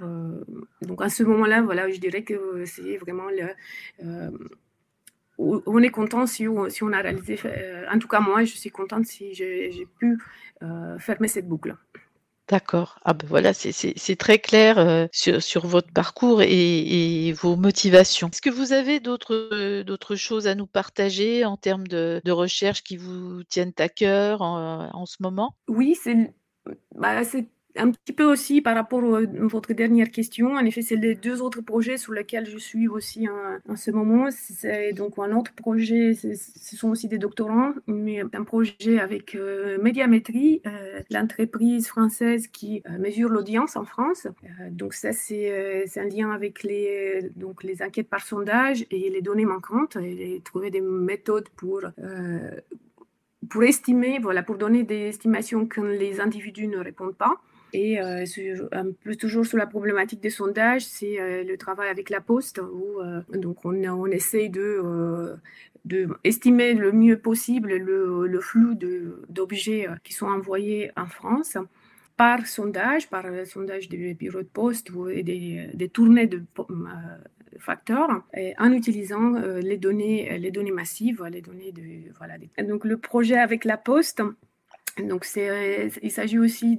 donc 0.82 1.02
à 1.02 1.10
ce 1.10 1.24
moment-là, 1.24 1.62
voilà, 1.62 1.90
je 1.90 2.00
dirais 2.00 2.24
que 2.24 2.64
c'est 2.66 2.98
vraiment 2.98 3.30
le, 3.30 4.32
on 5.40 5.82
est 5.82 5.90
content 5.90 6.28
si 6.28 6.48
on 6.48 6.70
si 6.70 6.84
on 6.84 6.92
a 6.92 7.02
réalisé 7.02 7.40
heu, 7.46 7.86
en 7.92 7.98
tout 8.00 8.08
cas 8.08 8.20
moi, 8.20 8.44
je 8.44 8.56
suis 8.56 8.70
contente 8.70 9.06
si 9.06 9.34
j'ai 9.34 9.88
pu, 10.00 10.18
heu, 10.64 10.98
fermer 11.00 11.28
cette 11.28 11.48
boucle. 11.48 11.76
D'accord. 12.50 12.98
Ah 13.06 13.14
bah, 13.14 13.26
voilà, 13.28 13.54
c'est 13.54 14.16
très 14.18 14.40
clair, 14.40 14.80
heu, 14.80 15.08
sur 15.12 15.42
sur 15.42 15.68
votre 15.68 15.94
parcours 15.94 16.42
et 16.42 17.28
et 17.28 17.32
vos 17.34 17.56
motivations. 17.56 18.30
Est-ce 18.30 18.42
que 18.42 18.50
vous 18.50 18.74
avez 18.74 19.00
d'autres, 19.00 20.16
choses 20.16 20.48
à 20.48 20.56
nous 20.56 20.66
partager 20.66 21.46
en 21.46 21.58
termes 21.58 21.88
de 21.88 22.22
de 22.26 22.32
recherche 22.32 22.84
qui 22.84 22.98
vous 22.98 23.44
tiennent 23.44 23.74
à 23.78 23.88
cœur 23.88 24.42
en 24.42 24.90
en 24.94 25.06
ce 25.06 25.18
moment? 25.22 25.56
Oui, 25.68 25.96
c'est 26.02 26.34
bah, 26.96 27.24
c'est 27.24 27.48
un 27.76 27.92
petit 27.92 28.14
peu 28.14 28.26
aussi 28.26 28.62
par 28.62 28.76
rapport 28.76 29.04
au 29.04 29.20
votre 29.48 29.74
dernière 29.74 30.10
question. 30.10 30.56
En 30.56 30.66
effet, 30.66 30.82
c'est 30.82 30.96
les 30.96 31.16
2 31.16 31.42
autres 31.42 31.62
projets 31.62 31.98
sur 31.98 32.14
lesquels 32.14 32.48
je 32.48 32.58
suis 32.58 32.88
aussi 32.88 33.28
en 33.30 33.76
ce 33.76 33.92
moment. 33.92 34.30
C'est 34.32 34.94
donc 34.94 35.20
un 35.20 35.36
autre 35.36 35.54
projet, 35.54 36.14
ce 36.16 36.76
sont 36.76 36.90
aussi 36.90 37.08
des 37.08 37.18
doctorants, 37.18 37.74
mais 37.88 38.22
un 38.22 38.44
projet 38.44 39.00
avec, 39.00 39.36
heu, 39.36 39.78
Médiamétrie, 39.82 40.62
heu, 40.66 41.04
l'entreprise 41.12 41.88
française 41.88 42.48
qui, 42.48 42.82
heu, 42.90 42.98
mesure 42.98 43.30
l'audience 43.30 43.76
en 43.76 43.86
France. 43.86 44.26
Heu, 44.26 44.70
donc 44.72 44.94
ça, 44.94 45.14
c'est, 45.14 45.86
un 46.00 46.06
lien 46.06 46.32
avec 46.32 46.64
les 46.64 47.30
donc 47.36 47.64
les 47.64 47.82
enquêtes 47.82 48.10
par 48.10 48.26
sondage 48.26 48.86
et 48.90 49.10
les 49.10 49.22
données 49.22 49.46
manquantes 49.46 49.98
et 49.98 50.42
trouver 50.46 50.72
des 50.72 50.82
méthodes 50.82 51.50
pour, 51.58 51.82
pour 53.50 53.64
estimer, 53.64 54.20
voilà, 54.20 54.44
pour 54.44 54.58
donner 54.58 54.84
des 54.84 55.10
estimations 55.10 55.68
quand 55.68 55.84
les 55.84 56.20
individus 56.22 56.68
ne 56.68 56.78
répondent 56.78 57.16
pas 57.18 57.42
et 57.74 58.00
sur 58.26 58.68
un 58.72 58.92
peu 59.04 59.16
toujours 59.16 59.46
sur 59.46 59.58
la 59.58 59.68
problématique 59.68 60.22
des 60.22 60.30
sondages, 60.30 60.86
c'est, 60.86 61.20
heu, 61.20 61.44
le 61.44 61.58
travail 61.58 61.90
avec 61.90 62.10
La 62.10 62.22
Poste 62.22 62.60
où, 62.60 63.02
heu, 63.02 63.24
donc 63.38 63.66
on 63.66 63.84
on 63.86 64.06
essaye 64.08 64.50
de, 64.50 64.62
heu, 64.84 65.36
d'estimer 65.86 66.74
le 66.74 66.92
mieux 66.92 67.18
possible 67.20 67.76
le 67.76 68.28
le 68.28 68.40
flux 68.42 68.76
d'objets, 69.30 69.88
qui 70.04 70.14
sont 70.14 70.28
envoyés 70.28 70.92
en 70.98 71.06
France 71.08 71.58
par 72.18 72.46
sondage, 72.48 73.10
par 73.10 73.26
sondage 73.46 73.88
des 73.90 74.14
bureaux 74.14 74.42
de 74.42 74.48
poste 74.48 74.90
ou 74.92 75.08
des 75.08 75.70
des 75.74 75.90
tournées 75.90 76.28
de 76.28 76.44
facteurs 77.60 78.24
en 78.60 78.72
utilisant, 78.74 79.34
les 79.62 79.78
données 79.78 80.38
les 80.38 80.52
données 80.52 80.72
massives, 80.72 81.24
les 81.32 81.42
données 81.42 81.72
de 81.72 81.84
voilà, 82.18 82.36
donc 82.68 82.86
le 82.86 82.98
projet 82.98 83.38
avec 83.38 83.64
La 83.66 83.78
Poste, 83.78 84.22
donc 85.02 85.26
il 86.02 86.12
s'agit 86.12 86.40
aussi 86.40 86.78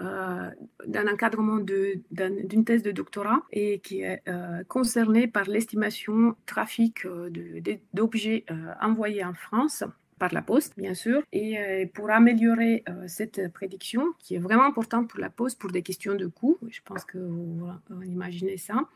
heu, 0.00 0.50
d'un 0.86 1.06
encadrement 1.12 1.58
d'une 1.58 2.64
thèse 2.64 2.82
de 2.82 2.90
doctorat 2.92 3.42
et 3.52 3.80
qui 3.80 4.02
est, 4.02 4.22
heu, 4.28 4.64
concerné 4.68 5.26
par 5.28 5.44
l'estimation 5.48 6.36
trafic, 6.46 7.06
des 7.30 7.82
d'objets, 7.94 8.44
heu, 8.50 8.54
envoyés 8.80 9.24
en 9.24 9.34
France 9.34 9.84
par 10.18 10.32
La 10.32 10.42
Poste, 10.42 10.74
bien 10.76 10.94
sûr 10.94 11.22
et 11.32 11.58
heu, 11.58 11.88
pour 11.92 12.10
améliorer, 12.10 12.82
heu, 12.88 13.06
cette 13.08 13.52
prédiction 13.52 14.04
qui 14.18 14.34
est 14.34 14.38
vraiment 14.38 14.64
importante 14.64 15.08
pour 15.08 15.20
La 15.20 15.30
Poste 15.30 15.58
pour 15.58 15.70
des 15.70 15.82
questions 15.82 16.14
de 16.14 16.26
coût, 16.26 16.58
je 16.68 16.80
pense 16.84 17.04
que 17.04 17.18
vous 17.18 17.68
vous 17.90 18.02
imaginez 18.04 18.56
ça. 18.56 18.88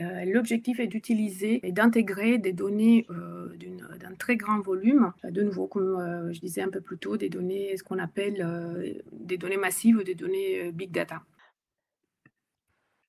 Heu, 0.00 0.04
l'objectif 0.32 0.80
est 0.80 0.86
d'utiliser 0.86 1.66
et 1.66 1.72
d'intégrer 1.72 2.38
des 2.38 2.52
données, 2.52 3.06
d'un 3.08 4.14
très 4.18 4.36
grand 4.36 4.60
volume, 4.60 5.12
de 5.24 5.42
nouveau, 5.42 5.66
comme, 5.66 6.30
je 6.32 6.40
disais 6.40 6.62
un 6.62 6.70
peu 6.70 6.80
plus 6.80 6.98
tôt, 6.98 7.16
des 7.16 7.28
données, 7.28 7.76
ce 7.76 7.82
qu'on 7.82 7.98
appelle, 7.98 9.02
des 9.12 9.38
données 9.38 9.56
massives 9.56 9.96
ou 9.96 10.02
des 10.02 10.14
données, 10.14 10.70
big 10.72 10.90
data. 10.90 11.22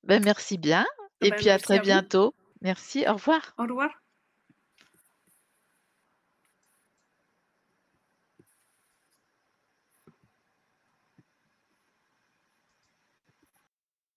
Bah, 0.04 0.20
merci 0.20 0.58
bien 0.58 0.86
et 1.22 1.30
bah, 1.30 1.38
puis 1.38 1.50
à 1.50 1.58
très 1.60 1.76
à 1.76 1.82
vous. 1.82 1.88
bientôt. 1.88 2.34
Merci, 2.62 3.06
au 3.08 3.14
revoir. 3.14 3.54
Au 3.58 3.64
revoir. 3.64 4.03